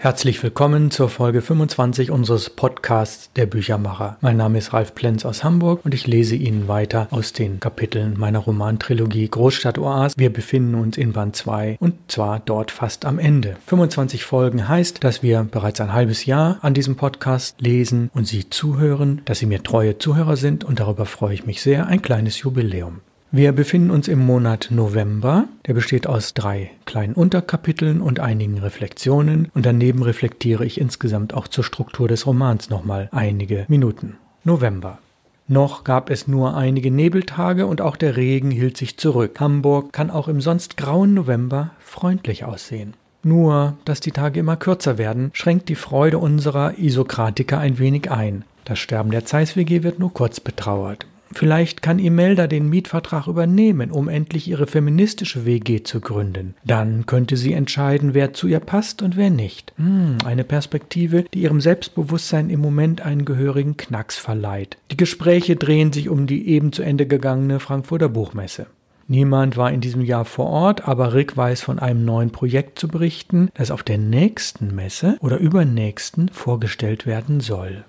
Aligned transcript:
Herzlich 0.00 0.40
willkommen 0.44 0.92
zur 0.92 1.08
Folge 1.08 1.42
25 1.42 2.12
unseres 2.12 2.50
Podcasts 2.50 3.32
Der 3.34 3.46
Büchermacher. 3.46 4.16
Mein 4.20 4.36
Name 4.36 4.58
ist 4.58 4.72
Ralf 4.72 4.94
Plenz 4.94 5.24
aus 5.24 5.42
Hamburg 5.42 5.80
und 5.84 5.92
ich 5.92 6.06
lese 6.06 6.36
Ihnen 6.36 6.68
weiter 6.68 7.08
aus 7.10 7.32
den 7.32 7.58
Kapiteln 7.58 8.16
meiner 8.16 8.38
Romantrilogie 8.38 9.28
Großstadt 9.28 9.76
Oas. 9.76 10.12
Wir 10.16 10.32
befinden 10.32 10.76
uns 10.76 10.96
in 10.96 11.14
Band 11.14 11.34
2 11.34 11.78
und 11.80 11.96
zwar 12.06 12.38
dort 12.38 12.70
fast 12.70 13.06
am 13.06 13.18
Ende. 13.18 13.56
25 13.66 14.22
Folgen 14.22 14.68
heißt, 14.68 15.02
dass 15.02 15.24
wir 15.24 15.42
bereits 15.42 15.80
ein 15.80 15.92
halbes 15.92 16.26
Jahr 16.26 16.58
an 16.62 16.74
diesem 16.74 16.94
Podcast 16.94 17.60
lesen 17.60 18.08
und 18.14 18.28
Sie 18.28 18.48
zuhören, 18.48 19.22
dass 19.24 19.40
Sie 19.40 19.46
mir 19.46 19.64
treue 19.64 19.98
Zuhörer 19.98 20.36
sind 20.36 20.62
und 20.62 20.78
darüber 20.78 21.06
freue 21.06 21.34
ich 21.34 21.44
mich 21.44 21.60
sehr. 21.60 21.88
Ein 21.88 22.02
kleines 22.02 22.40
Jubiläum. 22.40 23.00
Wir 23.30 23.52
befinden 23.52 23.90
uns 23.90 24.08
im 24.08 24.20
Monat 24.20 24.68
November. 24.70 25.48
Der 25.66 25.74
besteht 25.74 26.06
aus 26.06 26.32
drei 26.32 26.70
kleinen 26.86 27.12
Unterkapiteln 27.12 28.00
und 28.00 28.20
einigen 28.20 28.56
Reflexionen 28.56 29.50
und 29.52 29.66
daneben 29.66 30.02
reflektiere 30.02 30.64
ich 30.64 30.80
insgesamt 30.80 31.34
auch 31.34 31.46
zur 31.46 31.62
Struktur 31.62 32.08
des 32.08 32.26
Romans 32.26 32.70
nochmal 32.70 33.10
einige 33.12 33.66
Minuten. 33.68 34.16
November. 34.44 34.98
Noch 35.46 35.84
gab 35.84 36.08
es 36.08 36.26
nur 36.26 36.56
einige 36.56 36.90
Nebeltage 36.90 37.66
und 37.66 37.82
auch 37.82 37.96
der 37.96 38.16
Regen 38.16 38.50
hielt 38.50 38.78
sich 38.78 38.96
zurück. 38.96 39.38
Hamburg 39.40 39.92
kann 39.92 40.10
auch 40.10 40.28
im 40.28 40.40
sonst 40.40 40.78
grauen 40.78 41.12
November 41.12 41.72
freundlich 41.80 42.46
aussehen. 42.46 42.94
Nur, 43.22 43.76
dass 43.84 44.00
die 44.00 44.12
Tage 44.12 44.40
immer 44.40 44.56
kürzer 44.56 44.96
werden, 44.96 45.30
schränkt 45.34 45.68
die 45.68 45.74
Freude 45.74 46.16
unserer 46.16 46.78
Isokratiker 46.78 47.58
ein 47.58 47.78
wenig 47.78 48.10
ein. 48.10 48.44
Das 48.64 48.78
Sterben 48.78 49.10
der 49.10 49.26
Zeiss-WG 49.26 49.82
wird 49.82 49.98
nur 49.98 50.14
kurz 50.14 50.40
betrauert. 50.40 51.06
Vielleicht 51.32 51.82
kann 51.82 51.98
Imelda 51.98 52.46
den 52.46 52.68
Mietvertrag 52.68 53.26
übernehmen, 53.26 53.90
um 53.90 54.08
endlich 54.08 54.48
ihre 54.48 54.66
feministische 54.66 55.44
WG 55.44 55.82
zu 55.82 56.00
gründen. 56.00 56.54
Dann 56.64 57.06
könnte 57.06 57.36
sie 57.36 57.52
entscheiden, 57.52 58.14
wer 58.14 58.32
zu 58.32 58.48
ihr 58.48 58.60
passt 58.60 59.02
und 59.02 59.16
wer 59.16 59.30
nicht. 59.30 59.72
Hm, 59.76 60.18
eine 60.24 60.44
Perspektive, 60.44 61.24
die 61.34 61.42
ihrem 61.42 61.60
Selbstbewusstsein 61.60 62.50
im 62.50 62.60
Moment 62.60 63.02
einen 63.02 63.24
gehörigen 63.24 63.76
Knacks 63.76 64.16
verleiht. 64.16 64.78
Die 64.90 64.96
Gespräche 64.96 65.56
drehen 65.56 65.92
sich 65.92 66.08
um 66.08 66.26
die 66.26 66.48
eben 66.48 66.72
zu 66.72 66.82
Ende 66.82 67.06
gegangene 67.06 67.60
Frankfurter 67.60 68.08
Buchmesse. 68.08 68.66
Niemand 69.10 69.56
war 69.56 69.72
in 69.72 69.80
diesem 69.80 70.02
Jahr 70.02 70.26
vor 70.26 70.46
Ort, 70.46 70.86
aber 70.86 71.14
Rick 71.14 71.34
weiß 71.34 71.62
von 71.62 71.78
einem 71.78 72.04
neuen 72.04 72.30
Projekt 72.30 72.78
zu 72.78 72.88
berichten, 72.88 73.48
das 73.54 73.70
auf 73.70 73.82
der 73.82 73.96
nächsten 73.96 74.74
Messe 74.74 75.16
oder 75.20 75.38
übernächsten 75.38 76.28
vorgestellt 76.28 77.06
werden 77.06 77.40
soll. 77.40 77.84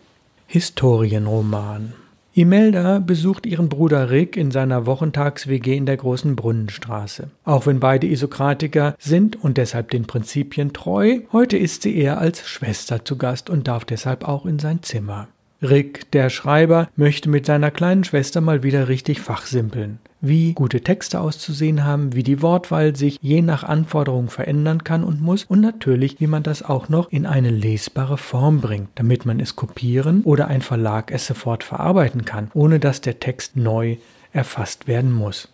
Historienroman. 0.48 1.94
Imelda 2.40 3.00
besucht 3.00 3.46
ihren 3.46 3.68
Bruder 3.68 4.12
Rick 4.12 4.38
in 4.38 4.50
seiner 4.50 4.86
Wochentags-WG 4.86 5.76
in 5.76 5.86
der 5.86 5.98
großen 5.98 6.38
Brunnenstraße. 6.38 7.30
Auch 7.44 7.66
wenn 7.66 7.82
beide 7.82 8.08
Isokratiker 8.08 8.96
sind 8.98 9.44
und 9.44 9.58
deshalb 9.58 9.92
den 9.92 10.08
Prinzipien 10.08 10.72
treu, 10.72 11.20
heute 11.34 11.58
ist 11.58 11.82
sie 11.82 11.98
eher 11.98 12.18
als 12.18 12.48
Schwester 12.48 13.04
zu 13.04 13.18
Gast 13.18 13.50
und 13.50 13.68
darf 13.68 13.84
deshalb 13.84 14.26
auch 14.26 14.46
in 14.46 14.58
sein 14.58 14.82
Zimmer. 14.84 15.28
Rick, 15.62 16.12
der 16.12 16.30
Schreiber, 16.30 16.88
möchte 16.96 17.28
mit 17.30 17.46
seiner 17.46 17.72
kleinen 17.72 18.06
Schwester 18.06 18.40
mal 18.40 18.64
wieder 18.64 18.88
richtig 18.88 19.20
fachsimpeln. 19.20 20.00
Wie 20.22 20.54
gute 20.54 20.82
Texte 20.82 21.22
auszusehen 21.22 21.86
haben, 21.86 22.14
wie 22.14 22.24
die 22.24 22.42
Wortwahl 22.42 22.94
sich 22.94 23.18
je 23.22 23.42
nach 23.42 23.64
Anforderung 23.64 24.30
verändern 24.30 24.84
kann 24.84 25.06
und 25.06 25.22
muss 25.22 25.46
und 25.46 25.62
natürlich, 25.62 26.20
wie 26.20 26.28
man 26.28 26.44
das 26.44 26.62
auch 26.62 26.90
noch 26.90 27.10
in 27.10 27.26
eine 27.26 27.52
lesbare 27.52 28.18
Form 28.18 28.60
bringt, 28.60 28.90
damit 28.96 29.26
man 29.26 29.40
es 29.40 29.56
kopieren 29.56 30.24
oder 30.24 30.48
ein 30.48 30.62
Verlag 30.62 31.12
es 31.12 31.26
sofort 31.26 31.64
verarbeiten 31.64 32.26
kann, 32.26 32.52
ohne 32.54 32.80
dass 32.80 33.00
der 33.00 33.22
Text 33.22 33.56
neu 33.56 33.96
erfasst 34.34 34.88
werden 34.88 35.14
muss. 35.14 35.48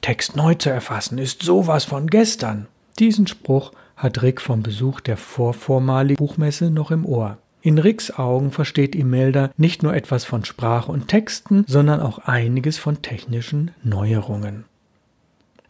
Text 0.00 0.36
neu 0.36 0.54
zu 0.54 0.70
erfassen 0.70 1.18
ist 1.18 1.42
sowas 1.42 1.84
von 1.84 2.06
gestern. 2.06 2.68
Diesen 3.00 3.26
Spruch 3.26 3.72
hat 3.96 4.22
Rick 4.22 4.40
vom 4.40 4.62
Besuch 4.62 5.00
der 5.00 5.16
vorvormaligen 5.16 6.24
Buchmesse 6.24 6.70
noch 6.70 6.92
im 6.92 7.04
Ohr. 7.04 7.38
In 7.64 7.78
Ricks 7.78 8.10
Augen 8.10 8.50
versteht 8.50 8.94
Imelda 8.94 9.50
nicht 9.56 9.82
nur 9.82 9.94
etwas 9.94 10.26
von 10.26 10.44
Sprache 10.44 10.92
und 10.92 11.08
Texten, 11.08 11.64
sondern 11.66 12.00
auch 12.00 12.18
einiges 12.18 12.76
von 12.76 13.00
technischen 13.00 13.70
Neuerungen. 13.82 14.64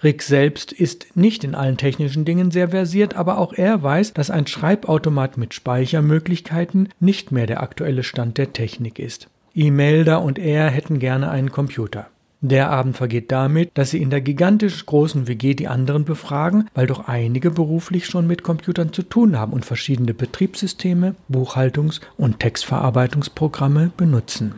Rick 0.03 0.23
selbst 0.23 0.73
ist 0.73 1.17
nicht 1.17 1.45
in 1.45 1.55
allen 1.55 1.77
technischen 1.77 2.25
Dingen 2.25 2.51
sehr 2.51 2.71
versiert, 2.71 3.15
aber 3.15 3.39
auch 3.39 3.53
er 3.53 3.81
weiß, 3.81 4.13
dass 4.13 4.33
ein 4.33 4.49
Schreibautomat 4.49 5.37
mit 5.37 5.55
Speichermöglichkeiten 5.55 6.89
nicht 6.99 7.31
mehr 7.31 7.47
der 7.47 7.63
aktuelle 7.63 8.03
Stand 8.03 8.39
der 8.39 8.53
Technik 8.53 8.99
ist. 8.99 9.29
Imelda 9.55 10.17
und 10.17 10.41
er 10.41 10.71
hätten 10.71 10.99
gerne 10.99 11.31
einen 11.31 11.53
Computer. 11.53 12.09
Der 12.47 12.69
Abend 12.69 12.95
vergeht 12.95 13.33
damit, 13.33 13.71
dass 13.73 13.89
sie 13.89 14.03
in 14.03 14.11
der 14.11 14.21
gigantisch 14.21 14.85
großen 14.85 15.27
WG 15.29 15.55
die 15.55 15.67
anderen 15.67 16.05
befragen, 16.05 16.69
weil 16.75 16.87
doch 16.87 17.09
einige 17.09 17.51
beruflich 17.51 18.05
schon 18.05 18.27
mit 18.27 18.43
Computern 18.43 18.93
zu 18.93 19.03
tun 19.03 19.39
haben 19.39 19.55
und 19.55 19.65
verschiedene 19.65 20.13
Betriebssysteme, 20.13 21.15
Buchhaltungs- 21.33 22.03
und 22.19 22.41
Textverarbeitungsprogramme 22.41 23.93
benutzen. 23.97 24.57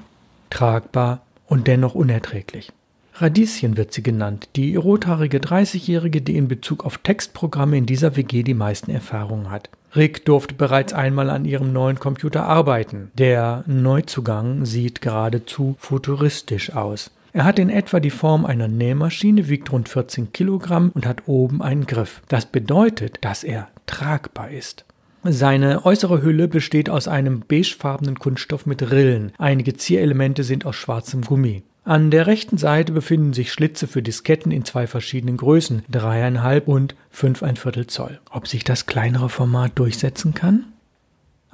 Tragbar 0.50 1.20
und 1.46 1.68
dennoch 1.68 1.94
unerträglich. 1.94 2.72
Radieschen 3.14 3.76
wird 3.76 3.92
sie 3.92 4.02
genannt, 4.02 4.48
die 4.56 4.74
rothaarige 4.74 5.38
30-Jährige, 5.38 6.22
die 6.22 6.36
in 6.36 6.48
Bezug 6.48 6.84
auf 6.84 6.98
Textprogramme 6.98 7.78
in 7.78 7.86
dieser 7.86 8.16
WG 8.16 8.42
die 8.42 8.54
meisten 8.54 8.90
Erfahrungen 8.90 9.52
hat. 9.52 9.70
Rick 9.94 10.24
durfte 10.24 10.56
bereits 10.56 10.92
einmal 10.92 11.30
an 11.30 11.44
ihrem 11.44 11.72
neuen 11.72 12.00
Computer 12.00 12.46
arbeiten. 12.46 13.12
Der 13.14 13.62
Neuzugang 13.68 14.64
sieht 14.64 15.00
geradezu 15.00 15.76
futuristisch 15.78 16.74
aus. 16.74 17.12
Er 17.36 17.44
hat 17.44 17.58
in 17.58 17.68
etwa 17.68 18.00
die 18.00 18.08
Form 18.08 18.46
einer 18.46 18.66
Nähmaschine, 18.66 19.50
wiegt 19.50 19.70
rund 19.70 19.90
14 19.90 20.32
Kilogramm 20.32 20.90
und 20.94 21.04
hat 21.04 21.24
oben 21.28 21.60
einen 21.60 21.84
Griff. 21.84 22.22
Das 22.28 22.46
bedeutet, 22.46 23.18
dass 23.20 23.44
er 23.44 23.68
tragbar 23.84 24.50
ist. 24.50 24.86
Seine 25.22 25.84
äußere 25.84 26.22
Hülle 26.22 26.48
besteht 26.48 26.88
aus 26.88 27.08
einem 27.08 27.40
beigefarbenen 27.40 28.18
Kunststoff 28.18 28.64
mit 28.64 28.90
Rillen. 28.90 29.32
Einige 29.36 29.76
Zierelemente 29.76 30.44
sind 30.44 30.64
aus 30.64 30.76
schwarzem 30.76 31.20
Gummi. 31.20 31.62
An 31.84 32.10
der 32.10 32.26
rechten 32.26 32.56
Seite 32.56 32.92
befinden 32.92 33.34
sich 33.34 33.52
Schlitze 33.52 33.86
für 33.86 34.00
Disketten 34.00 34.50
in 34.50 34.64
zwei 34.64 34.86
verschiedenen 34.86 35.36
Größen, 35.36 35.82
dreieinhalb 35.90 36.66
und 36.68 36.94
fünf 37.10 37.42
ein 37.42 37.56
Viertel 37.56 37.86
Zoll. 37.86 38.18
Ob 38.30 38.48
sich 38.48 38.64
das 38.64 38.86
kleinere 38.86 39.28
Format 39.28 39.72
durchsetzen 39.78 40.32
kann? 40.32 40.64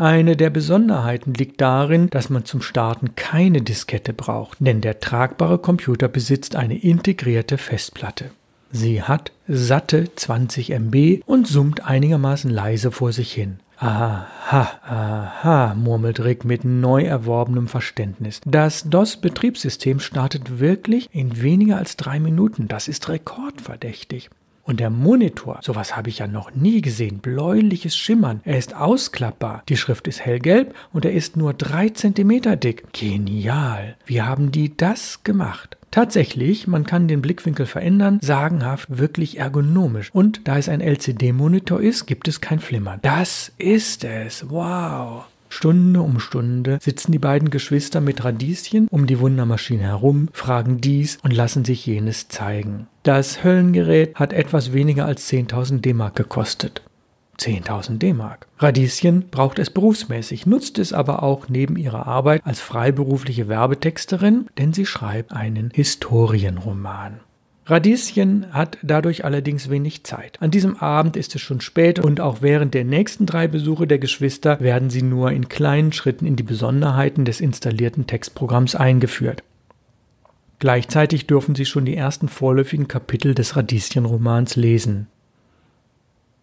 Eine 0.02 0.36
der 0.36 0.50
Besonderheiten 0.50 1.32
liegt 1.32 1.60
darin, 1.60 2.10
dass 2.10 2.28
man 2.28 2.44
zum 2.44 2.60
Starten 2.60 3.14
keine 3.14 3.62
Diskette 3.62 4.12
braucht, 4.12 4.58
denn 4.58 4.80
der 4.80 4.98
tragbare 4.98 5.58
Computer 5.58 6.08
besitzt 6.08 6.56
eine 6.56 6.76
integrierte 6.76 7.56
Festplatte. 7.56 8.32
Sie 8.72 9.00
hat 9.00 9.30
satte 9.46 10.12
20 10.12 10.70
MB 10.70 11.20
und 11.24 11.46
summt 11.46 11.86
einigermaßen 11.86 12.50
leise 12.50 12.90
vor 12.90 13.12
sich 13.12 13.32
hin. 13.32 13.60
Aha, 13.76 14.26
aha, 14.50 15.74
murmelt 15.76 16.19
Rick 16.19 16.44
mit 16.44 16.64
neu 16.64 17.04
erworbenem 17.04 17.69
Verständnis. 17.69 18.40
Das 18.44 18.82
DOS-Betriebssystem 18.82 20.00
startet 20.00 20.58
wirklich 20.58 21.10
in 21.12 21.40
weniger 21.40 21.76
als 21.76 21.96
drei 21.96 22.19
Minuten. 22.19 22.66
Das 22.66 22.88
ist 22.88 23.08
rekordverdächtig. 23.08 24.30
Und 24.64 24.80
der 24.80 24.90
Monitor, 24.90 25.58
sowas 25.62 25.96
habe 25.96 26.08
ich 26.08 26.18
ja 26.18 26.26
noch 26.26 26.54
nie 26.54 26.80
gesehen, 26.80 27.18
bläuliches 27.18 27.96
Schimmern. 27.96 28.40
Er 28.44 28.58
ist 28.58 28.76
ausklappbar. 28.76 29.64
Die 29.68 29.76
Schrift 29.76 30.06
ist 30.06 30.20
hellgelb 30.20 30.74
und 30.92 31.04
er 31.04 31.12
ist 31.12 31.36
nur 31.36 31.52
drei 31.52 31.88
Zentimeter 31.88 32.56
dick. 32.56 32.92
Genial. 32.92 33.96
Wie 34.06 34.22
haben 34.22 34.52
die 34.52 34.76
das 34.76 35.24
gemacht? 35.24 35.76
Tatsächlich, 35.90 36.66
man 36.66 36.84
kann 36.84 37.06
den 37.06 37.20
Blickwinkel 37.20 37.66
verändern, 37.66 38.18
sagenhaft, 38.22 38.98
wirklich 38.98 39.38
ergonomisch. 39.38 40.08
Und 40.14 40.48
da 40.48 40.56
es 40.56 40.70
ein 40.70 40.80
LCD-Monitor 40.80 41.80
ist, 41.82 42.06
gibt 42.06 42.28
es 42.28 42.40
kein 42.40 42.60
Flimmern. 42.60 42.98
Das 43.02 43.52
ist 43.58 44.02
es. 44.04 44.48
Wow. 44.48 45.26
Stunde 45.52 46.00
um 46.00 46.18
Stunde 46.18 46.78
sitzen 46.80 47.12
die 47.12 47.18
beiden 47.18 47.50
Geschwister 47.50 48.00
mit 48.00 48.24
Radieschen 48.24 48.88
um 48.88 49.06
die 49.06 49.20
Wundermaschine 49.20 49.82
herum, 49.82 50.28
fragen 50.32 50.80
dies 50.80 51.18
und 51.22 51.30
lassen 51.30 51.66
sich 51.66 51.84
jenes 51.84 52.28
zeigen. 52.28 52.86
Das 53.02 53.44
Höllengerät 53.44 54.14
hat 54.14 54.32
etwas 54.32 54.72
weniger 54.72 55.04
als 55.04 55.30
10.000 55.30 55.80
D-Mark 55.82 56.16
gekostet. 56.16 56.80
10.000 57.38 57.98
D-Mark. 57.98 58.46
Radieschen 58.58 59.28
braucht 59.31 59.58
es 59.58 59.69
berufsmäßig, 59.69 60.46
nutzt 60.46 60.78
es 60.78 60.94
aber 60.94 61.22
auch 61.22 61.50
neben 61.50 61.76
ihrer 61.76 62.06
Arbeit 62.06 62.40
als 62.46 62.60
freiberufliche 62.60 63.46
Werbetexterin, 63.49 64.46
denn 64.56 64.72
sie 64.72 64.87
schreibt 64.87 65.32
einen 65.32 65.70
Historienroman. 65.75 67.20
Radieschen 67.64 68.53
hat 68.53 68.76
dadurch 68.82 69.25
allerdings 69.25 69.70
wenig 69.70 70.03
Zeit. 70.03 70.43
An 70.43 70.50
diesem 70.50 70.76
Abend 70.79 71.17
ist 71.17 71.35
es 71.37 71.43
schon 71.43 71.61
spät 71.61 72.00
und 72.00 72.20
auch 72.20 72.43
während 72.43 72.75
der 72.75 72.85
nächsten 72.85 73.25
drei 73.25 73.47
Besuche 73.47 73.87
der 73.87 74.00
Geschwister 74.00 74.59
werden 74.61 74.91
sie 74.91 75.03
nur 75.03 75.31
in 75.31 75.49
kleinen 75.49 75.93
Schritten 75.93 76.26
in 76.26 76.35
die 76.35 76.43
Besonderheiten 76.43 77.25
des 77.25 77.41
installierten 77.41 78.09
Textprogramms 78.09 78.75
eingeführt. 78.75 79.44
Gleichzeitig 80.59 81.26
dürfen 81.29 81.55
sie 81.55 81.64
schon 81.64 81.85
die 81.85 81.97
ersten 81.97 82.29
vorläufigen 82.29 82.88
Kapitel 82.88 83.35
des 83.35 83.56
Radieschen-Romans 83.56 84.56
lesen. 84.56 85.06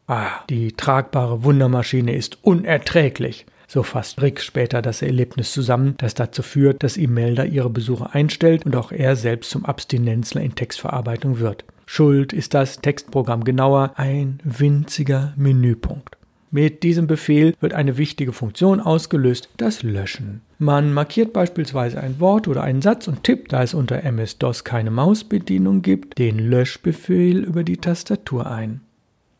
Ah, 0.07 0.43
die 0.49 0.71
tragbare 0.71 1.43
Wundermaschine 1.43 2.15
ist 2.15 2.39
unerträglich. 2.43 3.45
So 3.71 3.83
fasst 3.83 4.19
Rick 4.19 4.41
später 4.41 4.81
das 4.81 5.03
Erlebnis 5.03 5.51
zusammen, 5.51 5.93
das 5.99 6.15
dazu 6.15 6.41
führt, 6.41 6.81
dass 6.81 6.97
Imelda 6.97 7.43
ihre 7.43 7.69
Besuche 7.69 8.15
einstellt 8.15 8.65
und 8.65 8.75
auch 8.75 8.91
er 8.91 9.15
selbst 9.15 9.51
zum 9.51 9.63
Abstinenzler 9.63 10.41
in 10.41 10.55
Textverarbeitung 10.55 11.37
wird. 11.37 11.65
Schuld 11.85 12.33
ist 12.33 12.55
das 12.55 12.81
Textprogramm 12.81 13.43
genauer 13.43 13.91
ein 13.95 14.39
winziger 14.43 15.33
Menüpunkt. 15.37 16.17
Mit 16.49 16.81
diesem 16.81 17.05
Befehl 17.05 17.53
wird 17.59 17.75
eine 17.75 17.99
wichtige 17.99 18.33
Funktion 18.33 18.79
ausgelöst, 18.79 19.49
das 19.57 19.83
Löschen. 19.83 20.41
Man 20.57 20.91
markiert 20.91 21.31
beispielsweise 21.31 22.01
ein 22.01 22.19
Wort 22.19 22.47
oder 22.47 22.63
einen 22.63 22.81
Satz 22.81 23.07
und 23.07 23.23
tippt, 23.23 23.53
da 23.53 23.61
es 23.61 23.75
unter 23.75 24.03
MS-DOS 24.03 24.63
keine 24.63 24.89
Mausbedienung 24.89 25.83
gibt, 25.83 26.17
den 26.17 26.39
Löschbefehl 26.39 27.43
über 27.43 27.63
die 27.63 27.77
Tastatur 27.77 28.49
ein. 28.49 28.81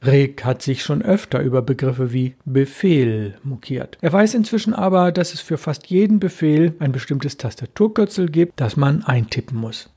Rick 0.06 0.46
hat 0.46 0.62
sich 0.62 0.84
schon 0.84 1.02
öfter 1.02 1.42
über 1.42 1.62
Begriffe 1.62 2.14
wie 2.14 2.36
Befehl 2.46 3.38
mokiert. 3.44 3.98
Er 4.02 4.14
weiß 4.14 4.34
inzwischen 4.34 4.74
aber, 4.74 5.12
dass 5.12 5.34
es 5.34 5.42
für 5.42 5.58
fast 5.58 5.88
jeden 5.88 6.20
Befehl 6.20 6.74
ein 6.80 6.92
bestimmtes 6.92 7.38
Tastaturkürzel 7.38 8.30
gibt, 8.30 8.60
das 8.62 8.78
man 8.78 9.04
eintippen 9.04 9.58
muss. 9.58 9.90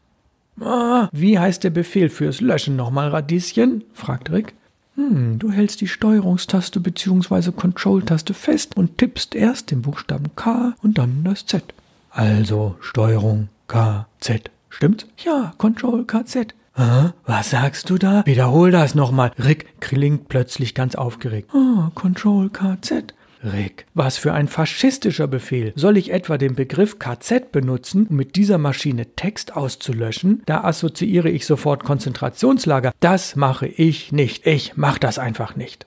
Ah, 0.60 1.08
wie 1.12 1.38
heißt 1.38 1.64
der 1.64 1.70
Befehl 1.70 2.08
fürs 2.08 2.40
Löschen 2.40 2.76
nochmal, 2.76 3.08
Radieschen? 3.08 3.84
fragt 3.94 4.30
Rick. 4.30 4.54
Hm, 4.96 5.38
du 5.38 5.50
hältst 5.50 5.80
die 5.80 5.88
Steuerungstaste 5.88 6.80
bzw. 6.80 7.52
Control-Taste 7.52 8.34
fest 8.34 8.76
und 8.76 8.98
tippst 8.98 9.34
erst 9.34 9.70
den 9.70 9.82
Buchstaben 9.82 10.30
K 10.36 10.74
und 10.82 10.98
dann 10.98 11.24
das 11.24 11.46
Z. 11.46 11.62
Also 12.10 12.76
Steuerung 12.80 13.48
K, 13.68 14.06
Z. 14.20 14.50
Stimmt's? 14.68 15.06
Ja, 15.24 15.54
Control 15.56 16.04
K, 16.04 16.26
Z. 16.26 16.54
Hä? 16.74 17.10
Was 17.26 17.50
sagst 17.50 17.90
du 17.90 17.98
da? 17.98 18.24
Wiederhol 18.24 18.70
das 18.70 18.94
nochmal. 18.94 19.32
Rick 19.38 19.80
klingt 19.80 20.28
plötzlich 20.28 20.74
ganz 20.74 20.94
aufgeregt. 20.94 21.50
Ah, 21.54 21.90
Control 21.94 22.48
KZ. 22.50 23.14
Rick, 23.44 23.86
was 23.94 24.18
für 24.18 24.32
ein 24.32 24.46
faschistischer 24.46 25.26
Befehl. 25.26 25.72
Soll 25.74 25.96
ich 25.96 26.12
etwa 26.12 26.38
den 26.38 26.54
Begriff 26.54 26.98
KZ 26.98 27.50
benutzen, 27.50 28.06
um 28.08 28.16
mit 28.16 28.36
dieser 28.36 28.58
Maschine 28.58 29.14
Text 29.16 29.56
auszulöschen? 29.56 30.42
Da 30.46 30.62
assoziiere 30.62 31.28
ich 31.28 31.44
sofort 31.44 31.82
Konzentrationslager. 31.84 32.92
Das 33.00 33.36
mache 33.36 33.66
ich 33.66 34.12
nicht. 34.12 34.46
Ich 34.46 34.76
mach 34.76 34.98
das 34.98 35.18
einfach 35.18 35.56
nicht. 35.56 35.86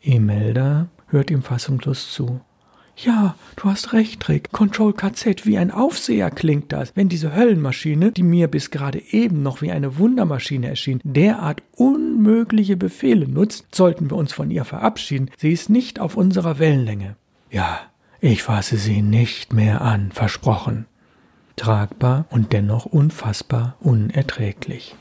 Imelda 0.00 0.86
hört 1.08 1.30
ihm 1.30 1.42
fassungslos 1.42 2.12
zu. 2.12 2.40
Ja, 2.96 3.34
du 3.56 3.64
hast 3.64 3.92
recht, 3.92 4.26
Rick. 4.28 4.52
Control 4.52 4.94
KZ, 4.94 5.44
wie 5.44 5.58
ein 5.58 5.70
Aufseher 5.70 6.30
klingt 6.30 6.72
das. 6.72 6.92
Wenn 6.94 7.10
diese 7.10 7.34
Höllenmaschine, 7.34 8.10
die 8.10 8.22
mir 8.22 8.48
bis 8.48 8.70
gerade 8.70 9.02
eben 9.10 9.42
noch 9.42 9.60
wie 9.60 9.70
eine 9.70 9.98
Wundermaschine 9.98 10.68
erschien, 10.68 11.00
derart 11.04 11.62
unmögliche 11.76 12.78
Befehle 12.78 13.28
nutzt, 13.28 13.66
sollten 13.74 14.10
wir 14.10 14.16
uns 14.16 14.32
von 14.32 14.50
ihr 14.50 14.64
verabschieden. 14.64 15.30
Sie 15.36 15.52
ist 15.52 15.68
nicht 15.68 16.00
auf 16.00 16.16
unserer 16.16 16.58
Wellenlänge. 16.58 17.16
Ja, 17.50 17.80
ich 18.20 18.42
fasse 18.42 18.78
sie 18.78 19.02
nicht 19.02 19.52
mehr 19.52 19.82
an, 19.82 20.10
versprochen. 20.10 20.86
Tragbar 21.56 22.24
und 22.30 22.54
dennoch 22.54 22.86
unfassbar 22.86 23.76
unerträglich. 23.80 24.96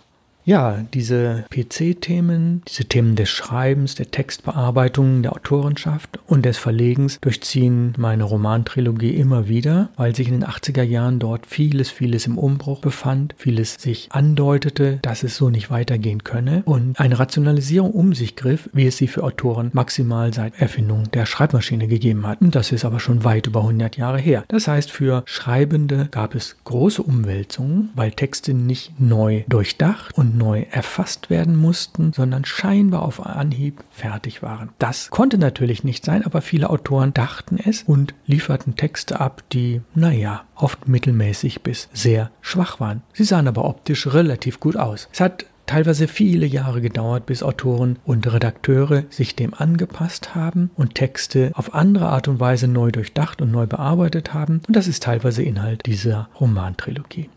Ja, 0.48 0.86
diese 0.94 1.46
PC-Themen, 1.50 2.62
diese 2.68 2.86
Themen 2.86 3.16
des 3.16 3.30
Schreibens, 3.30 3.96
der 3.96 4.12
Textbearbeitung, 4.12 5.24
der 5.24 5.34
Autorenschaft 5.34 6.20
und 6.28 6.46
des 6.46 6.60
Verlegens 6.60 7.20
durchziehen 7.20 7.96
meine 7.98 8.26
Romantrilogie 8.26 9.16
immer 9.16 9.48
wieder, 9.48 9.90
weil 9.98 10.16
sich 10.16 10.28
in 10.28 10.36
den 10.36 10.46
80er 10.46 10.84
Jahren 10.84 11.18
dort 11.18 11.48
vieles, 11.48 11.90
vieles 11.90 12.28
im 12.28 12.38
Umbruch 12.38 12.80
befand, 12.80 13.34
vieles 13.38 13.74
sich 13.74 14.10
andeutete, 14.12 15.00
dass 15.02 15.24
es 15.24 15.36
so 15.36 15.50
nicht 15.50 15.72
weitergehen 15.72 16.24
könne 16.24 16.62
und 16.66 17.00
eine 17.00 17.18
Rationalisierung 17.18 17.90
um 17.90 18.14
sich 18.14 18.36
griff, 18.36 18.70
wie 18.72 18.86
es 18.86 18.98
sie 18.98 19.08
für 19.08 19.24
Autoren 19.24 19.72
maximal 19.74 20.32
seit 20.32 20.62
Erfindung 20.62 21.10
der 21.12 21.26
Schreibmaschine 21.26 21.88
gegeben 21.88 22.28
hat. 22.28 22.42
Und 22.42 22.54
das 22.54 22.72
ist 22.72 22.86
aber 22.86 23.00
schon 23.00 23.24
weit 23.24 23.48
über 23.48 23.62
100 23.62 23.98
Jahre 23.98 24.20
her. 24.20 24.44
Das 24.50 24.68
heißt, 24.68 24.92
für 24.92 25.24
Schreibende 25.26 26.08
gab 26.12 26.36
es 26.36 26.56
große 26.66 27.02
Umwälzungen, 27.02 27.90
weil 27.96 28.12
Texte 28.12 28.54
nicht 28.54 29.00
neu 29.00 29.44
durchdacht 29.48 30.16
und 30.16 30.35
neu 30.38 30.66
erfasst 30.72 31.30
werden 31.30 31.56
mussten, 31.56 32.14
sondern 32.14 32.46
scheinbar 32.46 33.02
auf 33.04 33.26
Anhieb 33.26 33.84
fertig 33.92 34.42
waren. 34.42 34.70
Das 34.80 35.10
konnte 35.10 35.38
natürlich 35.38 35.84
nicht 35.84 36.06
sein, 36.06 36.26
aber 36.26 36.42
viele 36.42 36.70
Autoren 36.70 37.14
dachten 37.14 37.58
es 37.58 37.84
und 37.84 38.14
lieferten 38.26 38.76
Texte 38.76 39.20
ab, 39.20 39.44
die, 39.52 39.82
naja, 39.94 40.44
oft 40.56 40.88
mittelmäßig 40.88 41.62
bis 41.62 41.90
sehr 41.94 42.32
schwach 42.42 42.80
waren. 42.80 43.02
Sie 43.14 43.24
sahen 43.24 43.48
aber 43.48 43.66
optisch 43.66 44.08
relativ 44.08 44.60
gut 44.60 44.78
aus. 44.78 45.10
Es 45.12 45.20
hat 45.20 45.46
teilweise 45.66 46.08
viele 46.08 46.46
Jahre 46.46 46.82
gedauert, 46.82 47.26
bis 47.26 47.44
Autoren 47.44 47.98
und 48.06 48.32
Redakteure 48.32 49.04
sich 49.10 49.36
dem 49.36 49.54
angepasst 49.54 50.36
haben 50.36 50.72
und 50.76 50.96
Texte 50.96 51.52
auf 51.54 51.74
andere 51.74 52.08
Art 52.08 52.28
und 52.28 52.40
Weise 52.40 52.68
neu 52.68 52.92
durchdacht 52.92 53.42
und 53.42 53.52
neu 53.52 53.66
bearbeitet 53.66 54.34
haben. 54.34 54.62
Und 54.68 54.76
das 54.76 54.88
ist 54.88 55.04
teilweise 55.04 55.44
Inhalt 55.44 55.86
dieser 55.86 56.30
Romantrilogie. 56.40 57.30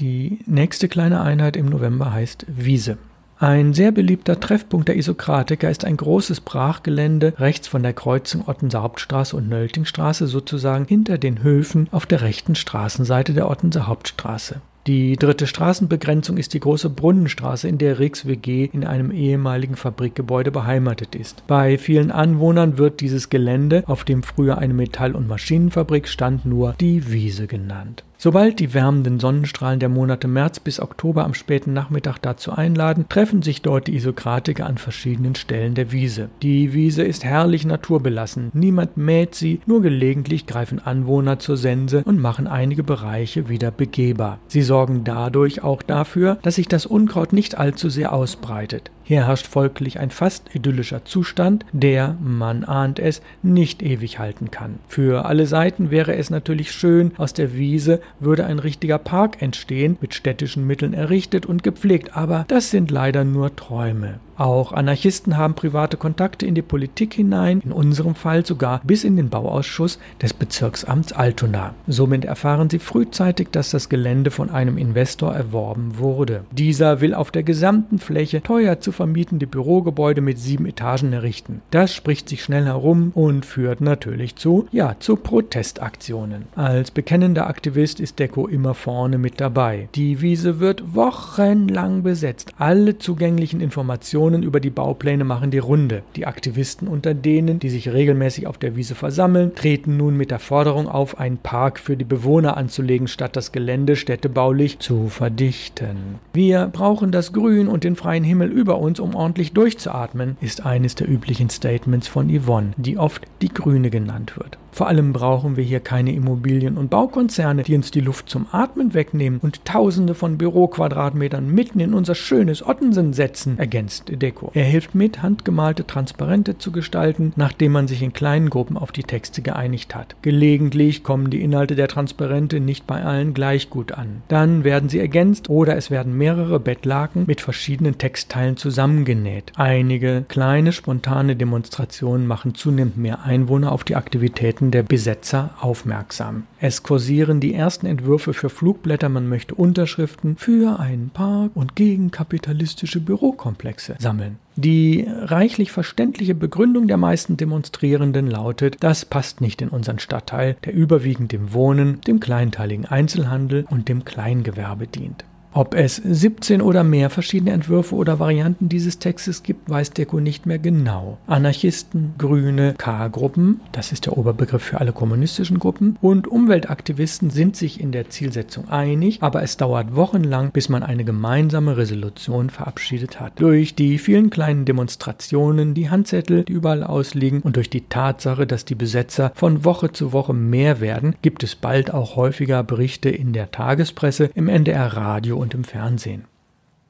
Die 0.00 0.38
nächste 0.46 0.86
kleine 0.86 1.22
Einheit 1.22 1.56
im 1.56 1.66
November 1.66 2.12
heißt 2.12 2.46
Wiese. 2.46 2.98
Ein 3.40 3.74
sehr 3.74 3.90
beliebter 3.90 4.38
Treffpunkt 4.38 4.86
der 4.86 4.96
Isokratiker 4.96 5.68
ist 5.68 5.84
ein 5.84 5.96
großes 5.96 6.40
Brachgelände 6.40 7.34
rechts 7.36 7.66
von 7.66 7.82
der 7.82 7.94
Kreuzung 7.94 8.46
Ottenser 8.46 8.82
Hauptstraße 8.82 9.36
und 9.36 9.48
Nöltingstraße, 9.48 10.28
sozusagen 10.28 10.84
hinter 10.86 11.18
den 11.18 11.42
Höfen 11.42 11.88
auf 11.90 12.06
der 12.06 12.20
rechten 12.20 12.54
Straßenseite 12.54 13.34
der 13.34 13.50
Ottenser 13.50 13.88
Hauptstraße. 13.88 14.60
Die 14.86 15.16
dritte 15.16 15.46
Straßenbegrenzung 15.46 16.38
ist 16.38 16.54
die 16.54 16.60
große 16.60 16.88
Brunnenstraße, 16.88 17.68
in 17.68 17.76
der 17.76 17.98
Rix 17.98 18.26
WG 18.26 18.70
in 18.72 18.84
einem 18.84 19.10
ehemaligen 19.10 19.76
Fabrikgebäude 19.76 20.50
beheimatet 20.50 21.14
ist. 21.14 21.46
Bei 21.46 21.76
vielen 21.76 22.10
Anwohnern 22.10 22.78
wird 22.78 23.00
dieses 23.00 23.28
Gelände, 23.28 23.82
auf 23.86 24.04
dem 24.04 24.22
früher 24.22 24.58
eine 24.58 24.72
Metall- 24.74 25.14
und 25.14 25.28
Maschinenfabrik 25.28 26.08
stand, 26.08 26.46
nur 26.46 26.74
die 26.80 27.12
Wiese 27.12 27.48
genannt. 27.48 28.04
Sobald 28.20 28.58
die 28.58 28.74
wärmenden 28.74 29.20
Sonnenstrahlen 29.20 29.78
der 29.78 29.88
Monate 29.88 30.26
März 30.26 30.58
bis 30.58 30.80
Oktober 30.80 31.24
am 31.24 31.34
späten 31.34 31.72
Nachmittag 31.72 32.18
dazu 32.18 32.50
einladen, 32.50 33.06
treffen 33.08 33.42
sich 33.42 33.62
dort 33.62 33.86
die 33.86 33.94
Isokratiker 33.94 34.66
an 34.66 34.76
verschiedenen 34.76 35.36
Stellen 35.36 35.74
der 35.74 35.92
Wiese. 35.92 36.28
Die 36.42 36.72
Wiese 36.72 37.04
ist 37.04 37.22
herrlich 37.22 37.64
naturbelassen. 37.64 38.50
Niemand 38.54 38.96
mäht 38.96 39.36
sie, 39.36 39.60
nur 39.66 39.82
gelegentlich 39.82 40.46
greifen 40.46 40.84
Anwohner 40.84 41.38
zur 41.38 41.56
Sense 41.56 42.02
und 42.04 42.18
machen 42.18 42.48
einige 42.48 42.82
Bereiche 42.82 43.48
wieder 43.48 43.70
begehbar. 43.70 44.40
Sie 44.48 44.62
sorgen 44.62 45.04
dadurch 45.04 45.62
auch 45.62 45.82
dafür, 45.82 46.38
dass 46.42 46.56
sich 46.56 46.66
das 46.66 46.86
Unkraut 46.86 47.32
nicht 47.32 47.56
allzu 47.56 47.88
sehr 47.88 48.12
ausbreitet. 48.12 48.90
Hier 49.08 49.26
herrscht 49.26 49.46
folglich 49.46 49.98
ein 49.98 50.10
fast 50.10 50.54
idyllischer 50.54 51.06
Zustand, 51.06 51.64
der, 51.72 52.18
man 52.20 52.62
ahnt 52.64 52.98
es, 52.98 53.22
nicht 53.42 53.82
ewig 53.82 54.18
halten 54.18 54.50
kann. 54.50 54.80
Für 54.86 55.24
alle 55.24 55.46
Seiten 55.46 55.90
wäre 55.90 56.14
es 56.14 56.28
natürlich 56.28 56.72
schön, 56.72 57.12
aus 57.16 57.32
der 57.32 57.54
Wiese 57.56 58.02
würde 58.20 58.44
ein 58.44 58.58
richtiger 58.58 58.98
Park 58.98 59.40
entstehen, 59.40 59.96
mit 60.02 60.12
städtischen 60.12 60.66
Mitteln 60.66 60.92
errichtet 60.92 61.46
und 61.46 61.62
gepflegt, 61.62 62.18
aber 62.18 62.44
das 62.48 62.70
sind 62.70 62.90
leider 62.90 63.24
nur 63.24 63.56
Träume. 63.56 64.20
Auch 64.38 64.72
Anarchisten 64.72 65.36
haben 65.36 65.54
private 65.54 65.96
Kontakte 65.96 66.46
in 66.46 66.54
die 66.54 66.62
Politik 66.62 67.14
hinein, 67.14 67.60
in 67.64 67.72
unserem 67.72 68.14
Fall 68.14 68.46
sogar 68.46 68.80
bis 68.84 69.02
in 69.02 69.16
den 69.16 69.30
Bauausschuss 69.30 69.98
des 70.22 70.32
Bezirksamts 70.32 71.12
Altona. 71.12 71.74
Somit 71.88 72.24
erfahren 72.24 72.70
sie 72.70 72.78
frühzeitig, 72.78 73.48
dass 73.50 73.70
das 73.70 73.88
Gelände 73.88 74.30
von 74.30 74.48
einem 74.48 74.78
Investor 74.78 75.34
erworben 75.34 75.98
wurde. 75.98 76.44
Dieser 76.52 77.00
will 77.00 77.14
auf 77.14 77.32
der 77.32 77.42
gesamten 77.42 77.98
Fläche 77.98 78.40
teuer 78.40 78.78
zu 78.78 78.92
vermietende 78.92 79.48
Bürogebäude 79.48 80.20
mit 80.20 80.38
sieben 80.38 80.66
Etagen 80.66 81.12
errichten. 81.12 81.60
Das 81.72 81.92
spricht 81.92 82.28
sich 82.28 82.44
schnell 82.44 82.66
herum 82.66 83.10
und 83.16 83.44
führt 83.44 83.80
natürlich 83.80 84.36
zu, 84.36 84.68
ja, 84.70 84.94
zu 85.00 85.16
Protestaktionen. 85.16 86.44
Als 86.54 86.92
bekennender 86.92 87.48
Aktivist 87.48 87.98
ist 87.98 88.20
Deko 88.20 88.46
immer 88.46 88.74
vorne 88.74 89.18
mit 89.18 89.40
dabei. 89.40 89.88
Die 89.96 90.20
Wiese 90.20 90.60
wird 90.60 90.94
wochenlang 90.94 92.04
besetzt. 92.04 92.52
Alle 92.58 92.98
zugänglichen 92.98 93.60
Informationen 93.60 94.27
Diskussionen 94.28 94.42
über 94.42 94.60
die 94.60 94.70
Baupläne 94.70 95.24
machen 95.24 95.50
die 95.50 95.58
Runde. 95.58 96.02
Die 96.16 96.26
Aktivisten 96.26 96.86
unter 96.86 97.14
denen, 97.14 97.60
die 97.60 97.70
sich 97.70 97.90
regelmäßig 97.90 98.46
auf 98.46 98.58
der 98.58 98.76
Wiese 98.76 98.94
versammeln, 98.94 99.54
treten 99.54 99.96
nun 99.96 100.18
mit 100.18 100.30
der 100.30 100.38
Forderung 100.38 100.86
auf, 100.86 101.18
einen 101.18 101.38
Park 101.38 101.78
für 101.78 101.96
die 101.96 102.04
Bewohner 102.04 102.58
anzulegen, 102.58 103.08
statt 103.08 103.36
das 103.36 103.52
Gelände 103.52 103.96
städtebaulich 103.96 104.80
zu 104.80 105.08
verdichten. 105.08 106.16
Wir 106.34 106.68
brauchen 106.70 107.10
das 107.10 107.32
Grün 107.32 107.68
und 107.68 107.84
den 107.84 107.96
freien 107.96 108.24
Himmel 108.24 108.50
über 108.50 108.78
uns, 108.78 109.00
um 109.00 109.14
ordentlich 109.14 109.52
durchzuatmen, 109.52 110.36
ist 110.42 110.66
eines 110.66 110.94
der 110.94 111.08
üblichen 111.08 111.48
Statements 111.48 112.06
von 112.06 112.28
Yvonne, 112.28 112.72
die 112.76 112.98
oft 112.98 113.22
die 113.40 113.48
Grüne 113.48 113.88
genannt 113.88 114.36
wird. 114.36 114.58
Vor 114.72 114.86
allem 114.86 115.12
brauchen 115.12 115.56
wir 115.56 115.64
hier 115.64 115.80
keine 115.80 116.12
Immobilien- 116.12 116.76
und 116.76 116.90
Baukonzerne, 116.90 117.62
die 117.62 117.74
uns 117.74 117.90
die 117.90 118.00
Luft 118.00 118.28
zum 118.28 118.46
Atmen 118.52 118.94
wegnehmen 118.94 119.40
und 119.40 119.64
Tausende 119.64 120.14
von 120.14 120.38
Büroquadratmetern 120.38 121.52
mitten 121.52 121.80
in 121.80 121.94
unser 121.94 122.14
schönes 122.14 122.64
Ottensen 122.64 123.12
setzen, 123.12 123.58
ergänzt 123.58 124.04
Deko. 124.08 124.50
Er 124.54 124.64
hilft 124.64 124.94
mit, 124.94 125.22
handgemalte 125.22 125.86
Transparente 125.86 126.58
zu 126.58 126.72
gestalten, 126.72 127.32
nachdem 127.36 127.72
man 127.72 127.88
sich 127.88 128.02
in 128.02 128.12
kleinen 128.12 128.50
Gruppen 128.50 128.76
auf 128.76 128.92
die 128.92 129.02
Texte 129.02 129.42
geeinigt 129.42 129.94
hat. 129.94 130.16
Gelegentlich 130.22 131.02
kommen 131.02 131.30
die 131.30 131.42
Inhalte 131.42 131.74
der 131.74 131.88
Transparente 131.88 132.60
nicht 132.60 132.86
bei 132.86 133.02
allen 133.02 133.34
gleich 133.34 133.70
gut 133.70 133.92
an. 133.92 134.22
Dann 134.28 134.64
werden 134.64 134.88
sie 134.88 134.98
ergänzt 134.98 135.48
oder 135.48 135.76
es 135.76 135.90
werden 135.90 136.16
mehrere 136.16 136.60
Bettlaken 136.60 137.24
mit 137.26 137.40
verschiedenen 137.40 137.98
Textteilen 137.98 138.56
zusammengenäht. 138.56 139.52
Einige 139.56 140.24
kleine 140.28 140.72
spontane 140.72 141.36
Demonstrationen 141.36 142.26
machen 142.26 142.54
zunehmend 142.54 142.96
mehr 142.96 143.22
Einwohner 143.24 143.72
auf 143.72 143.84
die 143.84 143.96
Aktivitäten 143.96 144.57
Verhalten 144.58 144.70
der 144.72 144.82
Besetzer 144.82 145.50
aufmerksam. 145.60 146.44
Es 146.60 146.82
kursieren 146.82 147.38
die 147.38 147.54
ersten 147.54 147.86
Entwürfe 147.86 148.34
für 148.34 148.50
Flugblätter, 148.50 149.08
man 149.08 149.28
möchte 149.28 149.54
Unterschriften 149.54 150.36
für 150.36 150.80
einen 150.80 151.10
Park 151.10 151.52
und 151.54 151.76
gegen 151.76 152.10
kapitalistische 152.10 153.00
Bürokomplexe 153.00 153.94
sammeln. 154.00 154.38
Die 154.56 155.06
reichlich 155.08 155.70
verständliche 155.70 156.34
Begründung 156.34 156.88
der 156.88 156.96
meisten 156.96 157.36
Demonstrierenden 157.36 158.26
lautet, 158.26 158.76
das 158.80 159.04
passt 159.04 159.40
nicht 159.40 159.62
in 159.62 159.68
unseren 159.68 160.00
Stadtteil, 160.00 160.56
der 160.64 160.74
überwiegend 160.74 161.30
dem 161.30 161.52
Wohnen, 161.52 162.00
dem 162.00 162.18
kleinteiligen 162.18 162.86
Einzelhandel 162.86 163.64
und 163.70 163.88
dem 163.88 164.04
Kleingewerbe 164.04 164.88
dient. 164.88 165.24
Ob 165.52 165.74
es 165.74 165.96
17 165.96 166.60
oder 166.60 166.84
mehr 166.84 167.08
verschiedene 167.10 167.52
Entwürfe 167.52 167.94
oder 167.94 168.18
Varianten 168.18 168.68
dieses 168.68 168.98
Textes 168.98 169.42
gibt, 169.42 169.68
weiß 169.70 169.92
Deko 169.92 170.20
nicht 170.20 170.44
mehr 170.44 170.58
genau. 170.58 171.18
Anarchisten, 171.26 172.14
Grüne, 172.18 172.74
K-Gruppen, 172.76 173.60
das 173.72 173.90
ist 173.90 174.06
der 174.06 174.18
Oberbegriff 174.18 174.62
für 174.62 174.80
alle 174.80 174.92
kommunistischen 174.92 175.58
Gruppen, 175.58 175.96
und 176.02 176.28
Umweltaktivisten 176.28 177.30
sind 177.30 177.56
sich 177.56 177.80
in 177.80 177.92
der 177.92 178.10
Zielsetzung 178.10 178.68
einig, 178.68 179.22
aber 179.22 179.42
es 179.42 179.56
dauert 179.56 179.96
wochenlang, 179.96 180.50
bis 180.52 180.68
man 180.68 180.82
eine 180.82 181.04
gemeinsame 181.04 181.76
Resolution 181.76 182.50
verabschiedet 182.50 183.18
hat. 183.18 183.40
Durch 183.40 183.74
die 183.74 183.98
vielen 183.98 184.28
kleinen 184.28 184.66
Demonstrationen, 184.66 185.72
die 185.72 185.88
Handzettel, 185.88 186.44
die 186.44 186.52
überall 186.52 186.84
ausliegen 186.84 187.40
und 187.40 187.56
durch 187.56 187.70
die 187.70 187.88
Tatsache, 187.88 188.46
dass 188.46 188.66
die 188.66 188.74
Besetzer 188.74 189.32
von 189.34 189.64
Woche 189.64 189.92
zu 189.92 190.12
Woche 190.12 190.34
mehr 190.34 190.80
werden, 190.80 191.16
gibt 191.22 191.42
es 191.42 191.56
bald 191.56 191.92
auch 191.92 192.16
häufiger 192.16 192.62
Berichte 192.62 193.08
in 193.08 193.32
der 193.32 193.50
Tagespresse, 193.50 194.30
im 194.34 194.48
NDR 194.48 194.88
Radio 194.88 195.37
und 195.38 195.54
im 195.54 195.64
Fernsehen. 195.64 196.24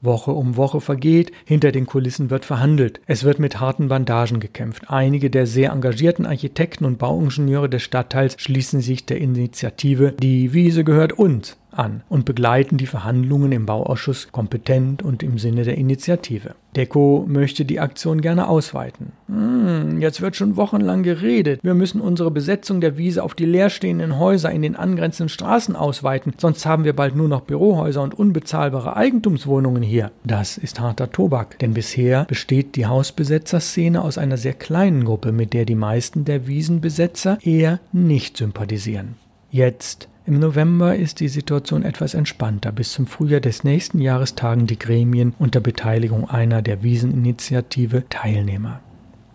Woche 0.01 0.31
um 0.31 0.55
Woche 0.55 0.79
vergeht, 0.79 1.31
hinter 1.43 1.71
den 1.71 1.85
Kulissen 1.85 2.29
wird 2.29 2.45
verhandelt. 2.45 3.01
Es 3.05 3.25
wird 3.25 3.39
mit 3.39 3.59
harten 3.59 3.89
Bandagen 3.89 4.39
gekämpft. 4.39 4.89
Einige 4.89 5.29
der 5.29 5.45
sehr 5.45 5.71
engagierten 5.71 6.25
Architekten 6.25 6.85
und 6.85 6.97
Bauingenieure 6.97 7.69
des 7.69 7.83
Stadtteils 7.83 8.35
schließen 8.39 8.79
sich 8.79 9.05
der 9.05 9.19
Initiative 9.19 10.13
Die 10.21 10.53
Wiese 10.53 10.85
gehört 10.85 11.13
uns 11.13 11.57
an 11.79 12.03
und 12.09 12.25
begleiten 12.25 12.77
die 12.77 12.85
Verhandlungen 12.85 13.51
im 13.51 13.65
Bauausschuss 13.65 14.31
kompetent 14.31 15.01
und 15.01 15.23
im 15.23 15.39
Sinne 15.39 15.63
der 15.63 15.77
Initiative. 15.77 16.53
Deko 16.75 17.25
möchte 17.27 17.65
die 17.65 17.79
Aktion 17.79 18.21
gerne 18.21 18.47
ausweiten. 18.47 19.13
Hm, 19.27 20.01
jetzt 20.01 20.21
wird 20.21 20.35
schon 20.35 20.55
wochenlang 20.55 21.01
geredet. 21.01 21.61
Wir 21.63 21.73
müssen 21.73 22.01
unsere 22.01 22.29
Besetzung 22.29 22.81
der 22.81 22.97
Wiese 22.97 23.23
auf 23.23 23.33
die 23.33 23.45
leerstehenden 23.45 24.19
Häuser 24.19 24.51
in 24.51 24.61
den 24.61 24.75
angrenzenden 24.75 25.29
Straßen 25.29 25.75
ausweiten, 25.75 26.33
sonst 26.37 26.65
haben 26.65 26.83
wir 26.83 26.95
bald 26.95 27.15
nur 27.15 27.27
noch 27.27 27.41
Bürohäuser 27.41 28.03
und 28.03 28.17
unbezahlbare 28.17 28.95
Eigentumswohnungen 28.95 29.81
hier. 29.81 30.11
Das 30.23 30.57
ist 30.57 30.79
harter 30.79 31.11
Tobak, 31.11 31.57
denn 31.59 31.73
bisher 31.73 32.25
besteht 32.25 32.75
die 32.75 32.85
Hausbesetzerszene 32.85 34.01
aus 34.01 34.17
einer 34.17 34.37
sehr 34.37 34.53
kleinen 34.53 35.05
Gruppe, 35.05 35.31
mit 35.31 35.53
der 35.53 35.65
die 35.65 35.75
meisten 35.75 36.25
der 36.25 36.45
Wiesenbesetzer 36.45 37.39
eher 37.41 37.79
nicht 37.93 38.37
sympathisieren. 38.37 39.15
Jetzt 39.51 40.08
im 40.29 40.37
November 40.37 40.95
ist 40.95 41.21
die 41.21 41.27
Situation 41.27 41.81
etwas 41.81 42.13
entspannter. 42.13 42.71
Bis 42.71 42.91
zum 42.91 43.07
Frühjahr 43.07 43.39
des 43.39 43.63
nächsten 43.63 43.99
Jahres 43.99 44.35
tagen 44.35 44.67
die 44.67 44.77
Gremien 44.77 45.33
unter 45.39 45.59
Beteiligung 45.59 46.29
einer 46.29 46.61
der 46.61 46.83
Wieseninitiative 46.83 48.03
Teilnehmer. 48.09 48.79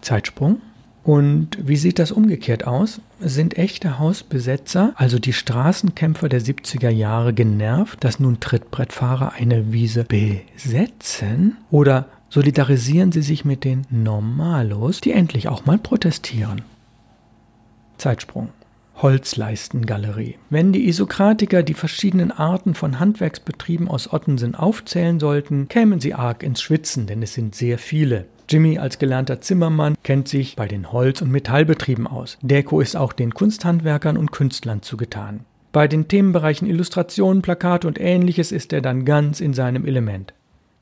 Zeitsprung. 0.03 0.63
Und 1.03 1.59
wie 1.61 1.77
sieht 1.77 1.99
das 1.99 2.13
umgekehrt 2.13 2.65
aus? 2.69 3.01
Sind 3.19 3.59
echte 3.59 3.99
Hausbesetzer, 3.99 4.93
also 4.95 5.19
die 5.19 5.33
Straßenkämpfer 5.33 6.29
der 6.29 6.41
70er 6.41 6.91
Jahre, 6.91 7.35
genervt, 7.35 8.05
dass 8.05 8.21
nun 8.21 8.39
Trittbrettfahrer 8.39 9.33
eine 9.33 9.73
Wiese 9.73 10.05
besetzen? 10.05 11.57
Oder 11.73 12.07
solidarisieren 12.29 13.11
sie 13.11 13.23
sich 13.23 13.45
mit 13.45 13.65
den 13.65 13.85
Normalos, 13.91 15.01
die 15.01 15.11
endlich 15.11 15.49
auch 15.49 15.67
mal 15.67 15.79
protestieren? 15.79 16.63
Zeitsprung. 17.99 18.51
Holzleistengalerie. 18.97 20.37
Wenn 20.51 20.73
die 20.73 20.87
Isokratiker 20.87 21.63
die 21.63 21.75
verschiedenen 21.75 22.31
Arten 22.31 22.75
von 22.75 23.01
Handwerksbetrieben 23.01 23.89
aus 23.89 24.13
Ottensen 24.13 24.55
aufzählen 24.55 25.21
sollten, 25.21 25.69
kämen 25.69 26.01
sie 26.01 26.15
arg 26.15 26.43
ins 26.43 26.63
Schwitzen, 26.63 27.07
denn 27.07 27.23
es 27.23 27.35
sind 27.35 27.55
sehr 27.55 27.79
viele. 27.79 28.27
Jimmy 28.49 28.79
als 28.79 28.99
gelernter 28.99 29.41
Zimmermann 29.41 29.97
kennt 30.03 30.29
sich 30.29 30.57
bei 30.57 30.69
den 30.69 30.93
Holz- 30.93 31.23
und 31.23 31.31
Metallbetrieben 31.31 32.07
aus. 32.07 32.39
Deko 32.43 32.81
ist 32.81 32.97
auch 32.97 33.13
den 33.13 33.33
Kunsthandwerkern 33.33 34.17
und 34.17 34.33
Künstlern 34.33 34.83
zugetan. 34.83 35.41
Bei 35.73 35.89
den 35.89 36.07
Themenbereichen 36.07 36.69
Illustration, 36.69 37.43
Plakate 37.43 37.89
und 37.89 38.01
ähnliches 38.01 38.53
ist 38.53 38.73
er 38.73 38.81
dann 38.81 39.05
ganz 39.05 39.41
in 39.41 39.55
seinem 39.55 39.85
Element. 39.87 40.35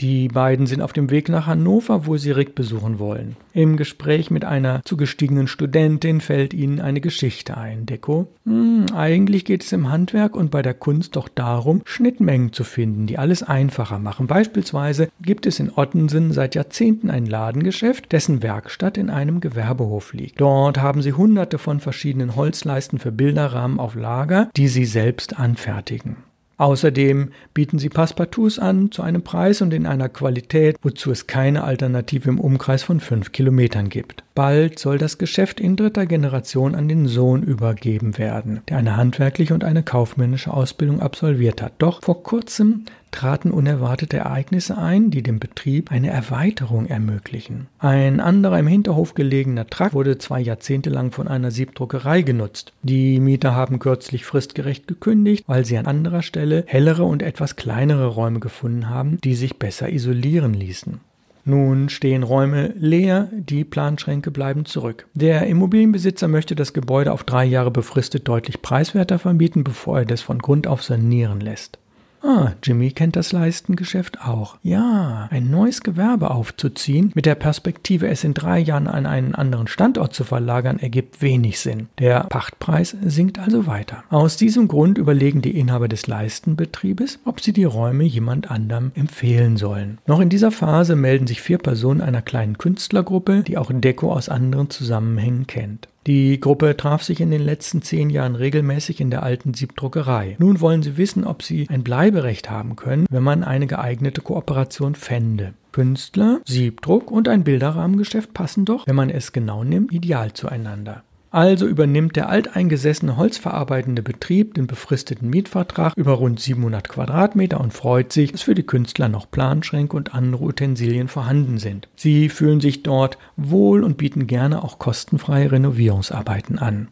Die 0.02 0.26
beiden 0.26 0.66
sind 0.66 0.82
auf 0.82 0.92
dem 0.92 1.10
Weg 1.10 1.28
nach 1.28 1.46
Hannover, 1.46 2.06
wo 2.06 2.16
sie 2.16 2.32
Rick 2.32 2.56
besuchen 2.56 2.98
wollen. 2.98 3.36
Im 3.52 3.76
Gespräch 3.76 4.32
mit 4.32 4.44
einer 4.44 4.82
zugestiegenen 4.84 5.46
Studentin 5.46 6.20
fällt 6.20 6.54
ihnen 6.54 6.80
eine 6.80 7.00
Geschichte 7.00 7.56
ein. 7.56 7.86
Deko? 7.86 8.26
Hm, 8.44 8.86
eigentlich 8.96 9.44
geht 9.44 9.62
es 9.62 9.70
im 9.70 9.92
Handwerk 9.92 10.34
und 10.34 10.50
bei 10.50 10.60
der 10.60 10.74
Kunst 10.74 11.14
doch 11.14 11.28
darum, 11.28 11.82
Schnittmengen 11.84 12.52
zu 12.52 12.64
finden, 12.64 13.06
die 13.06 13.16
alles 13.16 13.44
einfacher 13.44 14.00
machen. 14.00 14.26
Beispielsweise 14.26 15.08
gibt 15.20 15.46
es 15.46 15.60
in 15.60 15.70
Ottensen 15.72 16.32
seit 16.32 16.56
Jahrzehnten 16.56 17.08
ein 17.08 17.26
Ladengeschäft, 17.26 18.10
dessen 18.10 18.42
Werkstatt 18.42 18.98
in 18.98 19.08
einem 19.08 19.40
Gewerbehof 19.40 20.14
liegt. 20.14 20.40
Dort 20.40 20.80
haben 20.80 21.00
sie 21.02 21.12
hunderte 21.12 21.58
von 21.58 21.78
verschiedenen 21.78 22.34
Holzleisten 22.34 22.98
für 22.98 23.12
Bilderrahmen 23.12 23.78
auf 23.78 23.94
Lager, 23.94 24.50
die 24.56 24.66
sie 24.66 24.84
selbst 24.84 25.38
anfertigen. 25.38 26.16
Außerdem 26.62 27.30
bieten 27.54 27.80
sie 27.80 27.88
Passepartouts 27.88 28.60
an 28.60 28.92
zu 28.92 29.02
einem 29.02 29.22
Preis 29.22 29.62
und 29.62 29.74
in 29.74 29.84
einer 29.84 30.08
Qualität, 30.08 30.76
wozu 30.80 31.10
es 31.10 31.26
keine 31.26 31.64
Alternative 31.64 32.28
im 32.28 32.38
Umkreis 32.38 32.84
von 32.84 33.00
fünf 33.00 33.32
Kilometern 33.32 33.88
gibt. 33.88 34.22
Bald 34.36 34.78
soll 34.78 34.96
das 34.96 35.18
Geschäft 35.18 35.58
in 35.58 35.74
dritter 35.74 36.06
Generation 36.06 36.76
an 36.76 36.86
den 36.86 37.08
Sohn 37.08 37.42
übergeben 37.42 38.16
werden, 38.16 38.60
der 38.68 38.76
eine 38.76 38.96
handwerkliche 38.96 39.54
und 39.54 39.64
eine 39.64 39.82
kaufmännische 39.82 40.54
Ausbildung 40.54 41.00
absolviert 41.00 41.60
hat. 41.60 41.72
Doch 41.78 42.00
vor 42.00 42.22
kurzem 42.22 42.84
traten 43.12 43.52
unerwartete 43.52 44.16
Ereignisse 44.16 44.76
ein, 44.76 45.10
die 45.10 45.22
dem 45.22 45.38
Betrieb 45.38 45.92
eine 45.92 46.10
Erweiterung 46.10 46.86
ermöglichen. 46.86 47.68
Ein 47.78 48.18
anderer 48.18 48.58
im 48.58 48.66
Hinterhof 48.66 49.14
gelegener 49.14 49.68
Trakt 49.68 49.94
wurde 49.94 50.18
zwei 50.18 50.40
Jahrzehnte 50.40 50.90
lang 50.90 51.12
von 51.12 51.28
einer 51.28 51.52
Siebdruckerei 51.52 52.22
genutzt. 52.22 52.72
Die 52.82 53.20
Mieter 53.20 53.54
haben 53.54 53.78
kürzlich 53.78 54.24
fristgerecht 54.24 54.88
gekündigt, 54.88 55.44
weil 55.46 55.64
sie 55.64 55.78
an 55.78 55.86
anderer 55.86 56.22
Stelle 56.22 56.64
hellere 56.66 57.04
und 57.04 57.22
etwas 57.22 57.54
kleinere 57.54 58.06
Räume 58.06 58.40
gefunden 58.40 58.88
haben, 58.88 59.18
die 59.22 59.36
sich 59.36 59.58
besser 59.58 59.90
isolieren 59.90 60.54
ließen. 60.54 61.00
Nun 61.44 61.88
stehen 61.88 62.22
Räume 62.22 62.72
leer, 62.78 63.28
die 63.32 63.64
Planschränke 63.64 64.30
bleiben 64.30 64.64
zurück. 64.64 65.06
Der 65.14 65.46
Immobilienbesitzer 65.48 66.28
möchte 66.28 66.54
das 66.54 66.72
Gebäude 66.72 67.12
auf 67.12 67.24
drei 67.24 67.44
Jahre 67.44 67.72
befristet 67.72 68.28
deutlich 68.28 68.62
preiswerter 68.62 69.18
vermieten, 69.18 69.64
bevor 69.64 70.00
er 70.00 70.04
das 70.04 70.20
von 70.20 70.38
Grund 70.38 70.68
auf 70.68 70.84
sanieren 70.84 71.40
lässt. 71.40 71.78
Ah, 72.22 72.52
Jimmy 72.62 72.92
kennt 72.92 73.16
das 73.16 73.32
Leistengeschäft 73.32 74.20
auch. 74.24 74.56
Ja, 74.62 75.28
ein 75.30 75.50
neues 75.50 75.82
Gewerbe 75.82 76.30
aufzuziehen, 76.30 77.10
mit 77.14 77.26
der 77.26 77.34
Perspektive, 77.34 78.08
es 78.08 78.24
in 78.24 78.32
drei 78.32 78.58
Jahren 78.58 78.86
an 78.86 79.06
einen 79.06 79.34
anderen 79.34 79.66
Standort 79.66 80.14
zu 80.14 80.24
verlagern, 80.24 80.78
ergibt 80.78 81.20
wenig 81.20 81.58
Sinn. 81.58 81.88
Der 81.98 82.20
Pachtpreis 82.24 82.96
sinkt 83.04 83.38
also 83.38 83.66
weiter. 83.66 84.04
Aus 84.08 84.36
diesem 84.36 84.68
Grund 84.68 84.98
überlegen 84.98 85.42
die 85.42 85.58
Inhaber 85.58 85.88
des 85.88 86.06
Leistenbetriebes, 86.06 87.18
ob 87.24 87.40
sie 87.40 87.52
die 87.52 87.64
Räume 87.64 88.04
jemand 88.04 88.50
anderem 88.50 88.92
empfehlen 88.94 89.56
sollen. 89.56 89.98
Noch 90.06 90.20
in 90.20 90.28
dieser 90.28 90.52
Phase 90.52 90.94
melden 90.94 91.26
sich 91.26 91.42
vier 91.42 91.58
Personen 91.58 92.00
einer 92.00 92.22
kleinen 92.22 92.58
Künstlergruppe, 92.58 93.42
die 93.42 93.58
auch 93.58 93.72
Deko 93.72 94.12
aus 94.12 94.28
anderen 94.28 94.70
Zusammenhängen 94.70 95.46
kennt. 95.46 95.88
Die 96.06 96.40
Gruppe 96.40 96.76
traf 96.76 97.04
sich 97.04 97.20
in 97.20 97.30
den 97.30 97.42
letzten 97.42 97.80
zehn 97.80 98.10
Jahren 98.10 98.34
regelmäßig 98.34 99.00
in 99.00 99.10
der 99.10 99.22
alten 99.22 99.54
Siebdruckerei. 99.54 100.36
Nun 100.40 100.60
wollen 100.60 100.82
sie 100.82 100.96
wissen, 100.96 101.24
ob 101.24 101.44
sie 101.44 101.68
ein 101.70 101.84
Bleiberecht 101.84 102.50
haben 102.50 102.74
können, 102.74 103.06
wenn 103.08 103.22
man 103.22 103.44
eine 103.44 103.68
geeignete 103.68 104.20
Kooperation 104.20 104.96
fände. 104.96 105.54
Künstler, 105.70 106.40
Siebdruck 106.44 107.10
und 107.10 107.28
ein 107.28 107.44
Bilderrahmengeschäft 107.44 108.34
passen 108.34 108.64
doch, 108.64 108.86
wenn 108.86 108.96
man 108.96 109.10
es 109.10 109.32
genau 109.32 109.62
nimmt, 109.64 109.92
ideal 109.92 110.32
zueinander. 110.32 111.04
Also 111.32 111.66
übernimmt 111.66 112.14
der 112.16 112.28
alteingesessene 112.28 113.16
holzverarbeitende 113.16 114.02
Betrieb 114.02 114.52
den 114.52 114.66
befristeten 114.66 115.30
Mietvertrag 115.30 115.94
über 115.96 116.12
rund 116.12 116.38
700 116.38 116.90
Quadratmeter 116.90 117.58
und 117.58 117.72
freut 117.72 118.12
sich, 118.12 118.32
dass 118.32 118.42
für 118.42 118.54
die 118.54 118.64
Künstler 118.64 119.08
noch 119.08 119.30
Planschränke 119.30 119.96
und 119.96 120.14
andere 120.14 120.44
Utensilien 120.44 121.08
vorhanden 121.08 121.56
sind. 121.56 121.88
Sie 121.96 122.28
fühlen 122.28 122.60
sich 122.60 122.82
dort 122.82 123.16
wohl 123.38 123.82
und 123.82 123.96
bieten 123.96 124.26
gerne 124.26 124.62
auch 124.62 124.78
kostenfreie 124.78 125.50
Renovierungsarbeiten 125.50 126.58
an. 126.58 126.88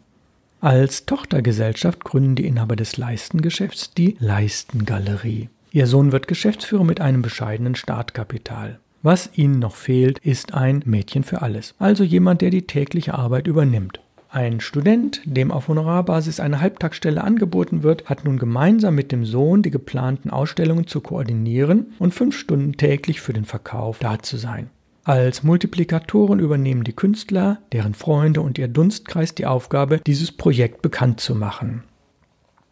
Als 0.63 1.05
Tochtergesellschaft 1.05 2.05
gründen 2.05 2.35
die 2.35 2.47
Inhaber 2.47 2.77
des 2.77 2.97
Leistengeschäfts 2.97 3.93
die 3.93 4.17
Leistengalerie. 4.21 5.51
Ihr 5.71 5.87
Sohn 5.87 6.13
wird 6.13 6.29
Geschäftsführer 6.29 6.85
mit 6.85 7.03
einem 7.03 7.21
bescheidenen 7.21 7.75
Startkapital. 7.75 8.79
Was 9.03 9.31
ihnen 9.35 9.59
noch 9.59 9.77
fehlt, 9.77 10.19
ist 10.19 10.55
ein 10.55 10.83
Mädchen 10.87 11.25
für 11.25 11.43
alles, 11.43 11.75
also 11.79 12.05
jemand, 12.05 12.41
der 12.41 12.51
die 12.51 12.67
tägliche 12.67 13.15
Arbeit 13.15 13.47
übernimmt. 13.47 14.01
Ein 14.33 14.61
Student, 14.61 15.23
dem 15.25 15.51
auf 15.51 15.67
Honorarbasis 15.67 16.39
eine 16.39 16.61
Halbtagsstelle 16.61 17.25
angeboten 17.25 17.83
wird, 17.83 18.05
hat 18.05 18.25
nun 18.25 18.39
gemeinsam 18.39 18.95
mit 18.95 19.11
dem 19.11 19.25
Sohn 19.25 19.63
die 19.63 19.73
geplanten 19.73 20.31
Ausstellungen 20.31 20.87
zu 20.87 21.01
koordinieren 21.01 21.87
und 21.99 22.15
fünf 22.15 22.39
Stunden 22.39 22.77
täglich 22.77 23.21
für 23.21 23.33
den 23.33 23.45
Verkauf 23.45 23.99
da 23.99 24.21
zu 24.21 24.37
sein. 24.37 24.71
Als 25.03 25.43
Multiplikatoren 25.43 26.39
übernehmen 26.39 26.85
die 26.85 26.93
Künstler, 26.93 27.59
deren 27.73 27.95
Freunde 27.95 28.41
und 28.41 28.57
ihr 28.57 28.69
Dunstkreis 28.69 29.35
die 29.35 29.47
Aufgabe, 29.47 30.01
dieses 30.07 30.31
Projekt 30.31 30.81
bekannt 30.81 31.19
zu 31.19 31.35
machen. 31.35 31.83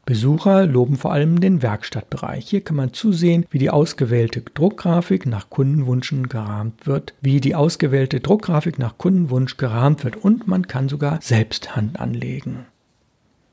Besucher 0.09 0.65
loben 0.65 0.97
vor 0.97 1.13
allem 1.13 1.39
den 1.39 1.61
Werkstattbereich. 1.61 2.49
Hier 2.49 2.63
kann 2.63 2.77
man 2.77 2.95
zusehen, 2.95 3.45
wie 3.51 3.59
die 3.59 3.69
ausgewählte 3.69 4.41
Druckgrafik 4.41 5.27
nach 5.27 5.51
Kundenwünschen 5.51 6.31
gerahmt 6.31 6.87
wird, 6.87 7.13
wie 7.21 7.43
die 7.43 7.55
ausgewählte 7.55 8.21
Druckgrafik 8.21 8.79
nach 8.79 8.97
Kundenwunsch 8.97 9.59
gerahmt 9.59 10.05
wird 10.05 10.17
und 10.17 10.49
man 10.49 10.67
kann 10.67 10.89
sogar 10.89 11.19
selbst 11.21 11.77
Hand 11.77 12.01
anlegen. 12.01 12.65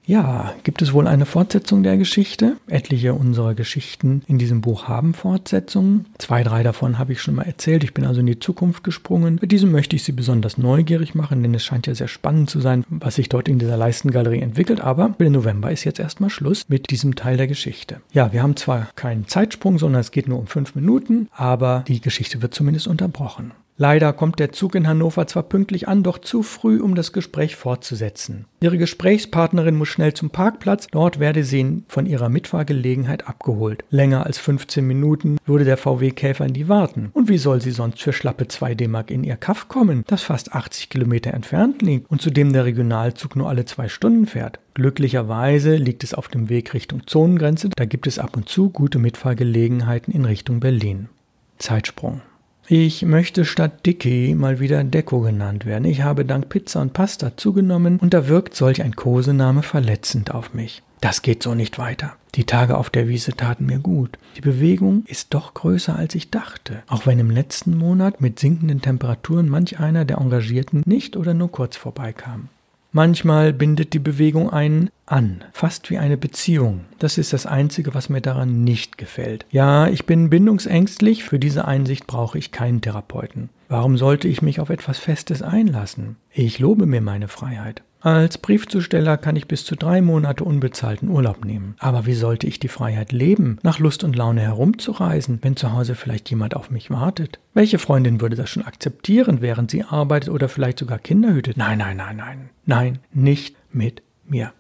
Ja, 0.08 0.54
gibt 0.64 0.84
es 0.84 0.94
wohl 0.94 1.08
eine 1.08 1.26
Fortsetzung 1.26 1.82
der 1.82 1.98
Geschichte? 1.98 2.58
Etliche 2.68 3.16
unserer 3.16 3.56
Geschichten 3.56 4.22
in 4.28 4.38
diesem 4.38 4.62
Buch 4.62 4.88
haben 4.88 5.16
Fortsetzungen. 5.16 6.06
Zwei, 6.20 6.44
drei 6.44 6.62
davon 6.62 7.00
habe 7.00 7.14
ich 7.14 7.22
schon 7.22 7.36
mal 7.36 7.44
erzählt. 7.44 7.84
Ich 7.84 7.94
bin 7.94 8.06
also 8.06 8.20
in 8.20 8.28
die 8.28 8.40
Zukunft 8.40 8.84
gesprungen. 8.84 9.40
Mit 9.42 9.52
diesem 9.52 9.72
möchte 9.72 9.96
ich 9.96 10.04
Sie 10.04 10.12
besonders 10.12 10.60
neugierig 10.60 11.16
machen, 11.16 11.42
denn 11.42 11.56
es 11.56 11.64
scheint 11.64 11.88
ja 11.88 11.96
sehr 11.96 12.08
spannend 12.08 12.52
zu 12.52 12.60
sein, 12.60 12.84
was 12.88 13.16
sich 13.16 13.30
dort 13.30 13.48
in 13.48 13.58
dieser 13.58 13.78
Leistengalerie 13.78 14.42
entwickelt. 14.42 14.80
Aber 14.80 15.16
für 15.18 15.24
den 15.24 15.34
November 15.34 15.72
ist 15.72 15.86
jetzt 15.86 16.00
erstmal 16.00 16.30
Schluss 16.30 16.66
mit 16.70 16.92
diesem 16.92 17.16
Teil 17.16 17.38
der 17.38 17.48
Geschichte. 17.48 18.02
Ja, 18.14 18.32
wir 18.32 18.44
haben 18.44 18.56
zwar 18.58 18.90
keinen 18.96 19.28
Zeitsprung, 19.28 19.80
sondern 19.80 20.02
es 20.02 20.12
geht 20.12 20.28
nur 20.28 20.38
um 20.38 20.48
fünf 20.48 20.76
Minuten, 20.76 21.30
aber 21.32 21.84
die 21.88 22.00
Geschichte 22.00 22.44
wird 22.44 22.54
zumindest 22.54 22.88
unterbrochen. 22.88 23.54
Leider 23.78 24.14
kommt 24.14 24.40
der 24.40 24.54
Zug 24.54 24.74
in 24.76 24.88
Hannover 24.88 25.28
zwar 25.28 25.44
pünktlich 25.44 25.90
an, 25.90 26.02
doch 26.02 26.20
zu 26.20 26.44
früh, 26.44 26.80
um 26.80 26.96
das 26.96 27.12
Gespräch 27.12 27.58
fortzusetzen. 27.58 28.46
Ihre 28.62 28.78
Gesprächspartnerin 28.78 29.76
muss 29.76 29.90
schnell 29.90 30.14
zum 30.14 30.30
Parkplatz, 30.30 30.88
dort 30.92 31.20
werde 31.20 31.44
sie 31.44 31.84
von 31.90 32.06
ihrer 32.06 32.30
Mitfahrgelegenheit 32.30 33.28
abgeholt. 33.28 33.84
Länger 33.90 34.26
als 34.26 34.38
15 34.38 34.88
Minuten 34.88 35.38
würde 35.46 35.66
der 35.66 35.76
VW 35.76 36.12
Käfer 36.12 36.48
nie 36.48 36.70
warten. 36.70 37.10
Und 37.12 37.28
wie 37.28 37.38
soll 37.38 37.62
sie 37.62 37.72
sonst 37.72 38.02
für 38.02 38.14
schlappe 38.14 38.48
2 38.48 38.76
D-Mark 38.76 39.12
in 39.12 39.26
ihr 39.26 39.36
Kaff 39.36 39.68
kommen, 39.68 40.06
das 40.08 40.24
fast 40.24 40.54
80 40.54 40.90
Kilometer 40.90 41.34
entfernt 41.34 41.82
liegt 41.82 42.10
und 42.10 42.22
zudem 42.22 42.54
der 42.54 42.64
Regionalzug 42.64 43.36
nur 43.36 43.50
alle 43.50 43.66
zwei 43.66 43.90
Stunden 43.90 44.26
fährt? 44.26 44.60
Glücklicherweise 44.74 45.76
liegt 45.76 46.06
es 46.06 46.14
auf 46.14 46.30
dem 46.30 46.48
Weg 46.48 46.74
Richtung 46.74 47.08
Zonengrenze, 47.08 47.70
da 47.76 47.84
gibt 47.84 48.08
es 48.08 48.20
ab 48.20 48.38
und 48.38 48.48
zu 48.48 48.70
gute 48.70 49.00
Mitfahrgelegenheiten 49.00 50.14
in 50.14 50.24
Richtung 50.24 50.62
Berlin. 50.62 51.10
Zeitsprung. 51.58 52.22
Ich 52.68 53.04
möchte 53.04 53.46
statt 53.46 53.86
Dicky 53.86 54.34
mal 54.34 54.60
wieder 54.60 54.84
Deko 54.84 55.22
genannt 55.22 55.68
werden. 55.68 55.86
Ich 55.86 56.02
habe 56.02 56.26
dank 56.26 56.50
Pizza 56.50 56.82
und 56.82 56.94
Pasta 56.94 57.38
zugenommen 57.38 58.00
und 58.00 58.12
da 58.16 58.28
wirkt 58.28 58.56
solch 58.56 58.82
ein 58.82 58.96
Kosename 58.96 59.62
verletzend 59.62 60.34
auf 60.34 60.56
mich. 60.56 60.82
Das 61.00 61.22
geht 61.22 61.44
so 61.44 61.54
nicht 61.54 61.78
weiter. 61.78 62.16
Die 62.34 62.46
Tage 62.46 62.76
auf 62.78 62.90
der 62.90 63.08
Wiese 63.08 63.34
taten 63.34 63.68
mir 63.68 63.78
gut. 63.78 64.18
Die 64.36 64.42
Bewegung 64.42 65.04
ist 65.06 65.36
doch 65.36 65.54
größer 65.54 65.96
als 65.96 66.16
ich 66.16 66.32
dachte, 66.32 66.82
auch 66.88 67.06
wenn 67.06 67.20
im 67.20 67.30
letzten 67.30 67.78
Monat 67.78 68.20
mit 68.20 68.40
sinkenden 68.40 68.82
Temperaturen 68.82 69.48
manch 69.48 69.80
einer 69.80 70.04
der 70.04 70.18
Engagierten 70.18 70.82
nicht 70.88 71.18
oder 71.18 71.36
nur 71.36 71.52
kurz 71.52 71.78
vorbeikam. 71.78 72.50
Manchmal 72.92 73.54
bindet 73.54 73.94
die 73.94 74.00
Bewegung 74.00 74.50
einen 74.50 74.90
an, 75.06 75.44
fast 75.54 75.90
wie 75.90 75.98
eine 75.98 76.18
Beziehung. 76.18 76.86
Das 77.00 77.18
ist 77.18 77.34
das 77.34 77.46
Einzige, 77.46 77.94
was 77.94 78.10
mir 78.10 78.22
daran 78.22 78.64
nicht 78.64 78.98
gefällt. 78.98 79.46
Ja, 79.52 79.88
ich 79.88 80.06
bin 80.06 80.30
bindungsängstlich, 80.30 81.24
für 81.24 81.40
diese 81.40 81.66
Einsicht 81.66 82.08
brauche 82.08 82.38
ich 82.38 82.52
keinen 82.52 82.82
Therapeuten. 82.82 83.50
Warum 83.68 83.98
sollte 83.98 84.28
ich 84.28 84.42
mich 84.42 84.60
auf 84.60 84.70
etwas 84.70 84.98
Festes 84.98 85.42
einlassen? 85.42 86.18
Ich 86.32 86.60
lobe 86.60 86.86
mir 86.86 87.02
meine 87.02 87.28
Freiheit. 87.28 87.84
Als 88.06 88.38
Briefzusteller 88.38 89.18
kann 89.18 89.36
ich 89.36 89.48
bis 89.48 89.66
zu 89.66 89.76
drei 89.76 90.00
Monate 90.00 90.44
unbezahlten 90.44 91.10
Urlaub 91.10 91.44
nehmen. 91.44 91.76
Aber 91.80 92.06
wie 92.06 92.14
sollte 92.14 92.46
ich 92.46 92.60
die 92.60 92.68
Freiheit 92.68 93.12
leben, 93.12 93.58
nach 93.64 93.80
Lust 93.80 94.04
und 94.04 94.16
Laune 94.16 94.42
herumzureisen, 94.42 95.40
wenn 95.42 95.56
zu 95.56 95.74
Hause 95.74 95.96
vielleicht 95.96 96.30
jemand 96.30 96.56
auf 96.56 96.70
mich 96.70 96.92
wartet? 96.92 97.40
Welche 97.56 97.80
Freundin 97.80 98.22
würde 98.22 98.36
das 98.36 98.52
schon 98.52 98.64
akzeptieren, 98.64 99.42
während 99.42 99.72
sie 99.72 99.84
arbeitet 99.84 100.30
oder 100.30 100.50
vielleicht 100.50 100.78
sogar 100.78 101.00
Kinder 101.00 101.34
hütet? 101.34 101.58
Nein, 101.58 101.80
nein, 101.80 101.98
nein, 101.98 102.18
nein. 102.18 102.50
Nein, 102.68 103.00
nicht 103.12 103.56
mit 103.72 104.04
mir. 104.28 104.54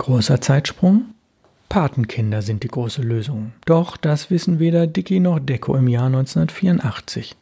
Großer 0.00 0.40
Zeitsprung? 0.40 1.10
Patenkinder 1.68 2.40
sind 2.40 2.62
die 2.62 2.68
große 2.68 3.02
Lösung. 3.02 3.52
Doch 3.66 3.98
das 3.98 4.30
wissen 4.30 4.58
weder 4.58 4.86
Dicky 4.86 5.20
noch 5.20 5.38
Deko 5.38 5.76
im 5.76 5.88
Jahr 5.88 6.06
1984. 6.06 7.36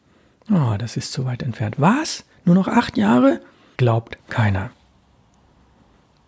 Oh, 0.51 0.75
das 0.77 0.97
ist 0.97 1.13
zu 1.13 1.23
weit 1.23 1.41
entfernt. 1.41 1.75
Was? 1.77 2.25
Nur 2.43 2.55
noch 2.55 2.67
acht 2.67 2.97
Jahre? 2.97 3.39
Glaubt 3.77 4.17
keiner. 4.27 4.71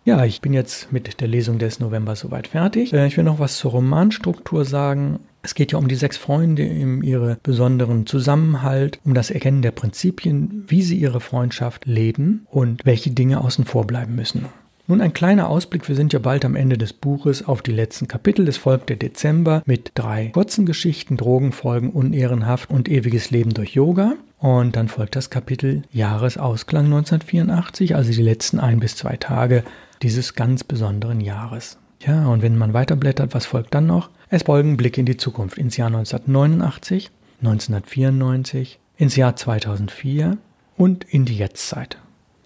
Ja, 0.06 0.24
ich 0.24 0.40
bin 0.40 0.54
jetzt 0.54 0.90
mit 0.90 1.20
der 1.20 1.28
Lesung 1.28 1.58
des 1.58 1.80
November 1.80 2.16
soweit 2.16 2.48
fertig. 2.48 2.94
Äh, 2.94 3.06
ich 3.06 3.18
will 3.18 3.24
noch 3.24 3.38
was 3.38 3.58
zur 3.58 3.72
Romanstruktur 3.72 4.64
sagen. 4.64 5.20
Es 5.42 5.54
geht 5.54 5.72
ja 5.72 5.78
um 5.78 5.86
die 5.86 5.96
sechs 5.96 6.16
Freunde, 6.16 6.62
in 6.62 7.02
ihre 7.02 7.36
besonderen 7.42 8.06
Zusammenhalt, 8.06 8.98
um 9.04 9.12
das 9.12 9.30
Erkennen 9.30 9.60
der 9.60 9.72
Prinzipien, 9.72 10.64
wie 10.66 10.80
sie 10.80 10.96
ihre 10.96 11.20
Freundschaft 11.20 11.84
leben 11.84 12.46
und 12.50 12.86
welche 12.86 13.10
Dinge 13.10 13.42
außen 13.42 13.66
vor 13.66 13.86
bleiben 13.86 14.14
müssen. 14.14 14.46
Nun 14.88 15.00
ein 15.00 15.12
kleiner 15.12 15.48
Ausblick, 15.48 15.88
wir 15.88 15.94
sind 15.94 16.12
ja 16.12 16.18
bald 16.18 16.44
am 16.44 16.56
Ende 16.56 16.76
des 16.76 16.92
Buches 16.92 17.46
auf 17.46 17.62
die 17.62 17.70
letzten 17.70 18.08
Kapitel. 18.08 18.48
Es 18.48 18.56
folgt 18.56 18.88
der 18.88 18.96
Dezember 18.96 19.62
mit 19.64 19.92
drei 19.94 20.30
kurzen 20.34 20.66
Geschichten, 20.66 21.16
Drogenfolgen, 21.16 21.90
Unehrenhaft 21.90 22.68
und 22.68 22.88
ewiges 22.88 23.30
Leben 23.30 23.54
durch 23.54 23.74
Yoga. 23.74 24.14
Und 24.38 24.74
dann 24.74 24.88
folgt 24.88 25.14
das 25.14 25.30
Kapitel 25.30 25.82
Jahresausklang 25.92 26.86
1984, 26.86 27.94
also 27.94 28.10
die 28.10 28.22
letzten 28.22 28.58
ein 28.58 28.80
bis 28.80 28.96
zwei 28.96 29.16
Tage 29.16 29.62
dieses 30.02 30.34
ganz 30.34 30.64
besonderen 30.64 31.20
Jahres. 31.20 31.78
Ja, 32.00 32.26
und 32.26 32.42
wenn 32.42 32.58
man 32.58 32.74
weiterblättert, 32.74 33.34
was 33.34 33.46
folgt 33.46 33.74
dann 33.74 33.86
noch? 33.86 34.10
Es 34.30 34.42
folgen 34.42 34.76
Blicke 34.76 34.98
in 34.98 35.06
die 35.06 35.16
Zukunft, 35.16 35.58
ins 35.58 35.76
Jahr 35.76 35.86
1989, 35.86 37.12
1994, 37.40 38.80
ins 38.96 39.14
Jahr 39.14 39.36
2004 39.36 40.38
und 40.76 41.04
in 41.04 41.24
die 41.24 41.36
Jetztzeit. 41.36 41.98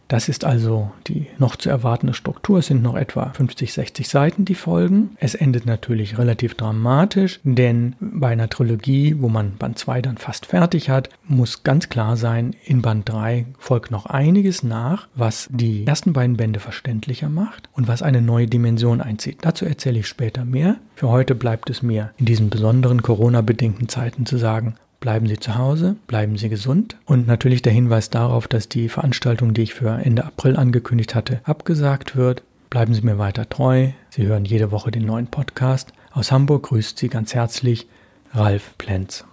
Das 0.09 0.29
ist 0.29 0.45
also 0.45 0.91
die 1.07 1.27
noch 1.39 1.57
zu 1.57 1.69
erwartende 1.69 2.15
Struktur. 2.15 2.59
Es 2.59 2.67
sind 2.67 2.83
noch 2.83 2.97
etwa 2.97 3.31
50, 3.31 3.73
60 3.73 4.09
Seiten, 4.09 4.45
die 4.45 4.55
folgen. 4.55 5.17
Es 5.19 5.35
endet 5.35 5.67
natürlich 5.67 6.19
relativ 6.19 6.55
dramatisch, 6.55 7.41
denn 7.43 7.97
bei 8.01 8.29
einer 8.29 8.49
Trilogie, 8.49 9.17
wo 9.19 9.29
man 9.29 9.57
Band 9.57 9.79
2 9.79 10.03
dann 10.03 10.19
fast 10.19 10.47
fertig 10.47 10.91
hat, 10.91 11.11
muss 11.27 11.65
ganz 11.65 11.89
klar 11.89 12.17
sein, 12.17 12.55
in 12.65 12.83
Band 12.83 13.09
3 13.09 13.47
folgt 13.59 13.91
noch 13.91 14.07
einiges 14.07 14.63
nach, 14.63 15.09
was 15.15 15.49
die 15.51 15.87
ersten 15.87 16.13
beiden 16.13 16.37
Bände 16.37 16.61
verständlicher 16.61 17.29
macht 17.29 17.69
und 17.73 17.89
was 17.89 18.03
eine 18.03 18.23
neue 18.23 18.47
Dimension 18.47 19.01
einzieht. 19.01 19.39
Dazu 19.43 19.65
erzähle 19.65 20.01
ich 20.01 20.07
später 20.07 20.45
mehr. 20.45 20.77
Für 20.95 21.09
heute 21.09 21.35
bleibt 21.35 21.69
es 21.69 21.83
mir 21.83 22.13
in 22.17 22.27
diesen 22.27 22.49
besonderen 22.49 23.03
Corona-bedingten 23.03 23.89
Zeiten 23.89 24.25
zu 24.25 24.39
sagen, 24.39 24.77
Bleiben 25.07 25.29
Sie 25.29 25.39
zu 25.39 25.55
Hause, 25.55 25.95
bleiben 26.09 26.37
Sie 26.37 26.49
gesund 26.49 26.97
und 27.05 27.29
natürlich 27.29 27.63
der 27.63 27.73
Hinweis 27.73 28.11
darauf, 28.11 28.49
dass 28.49 28.69
die 28.69 28.89
Veranstaltung, 28.89 29.55
die 29.55 29.63
ich 29.63 29.73
für 29.73 29.89
Ende 29.89 30.25
April 30.25 30.57
angekündigt 30.57 31.15
hatte, 31.15 31.39
abgesagt 31.45 32.17
wird. 32.17 32.43
Bleiben 32.71 32.93
Sie 32.93 33.03
mir 33.03 33.17
weiter 33.17 33.49
treu. 33.49 33.91
Sie 34.11 34.27
hören 34.27 34.45
jede 34.45 34.73
Woche 34.73 34.91
den 34.91 35.07
neuen 35.07 35.29
Podcast. 35.29 35.93
Aus 36.11 36.33
Hamburg 36.33 36.65
grüßt 36.65 36.99
Sie 36.99 37.09
ganz 37.09 37.37
herzlich 37.37 37.87
Ralf 38.33 38.77
Plenz. 38.79 39.25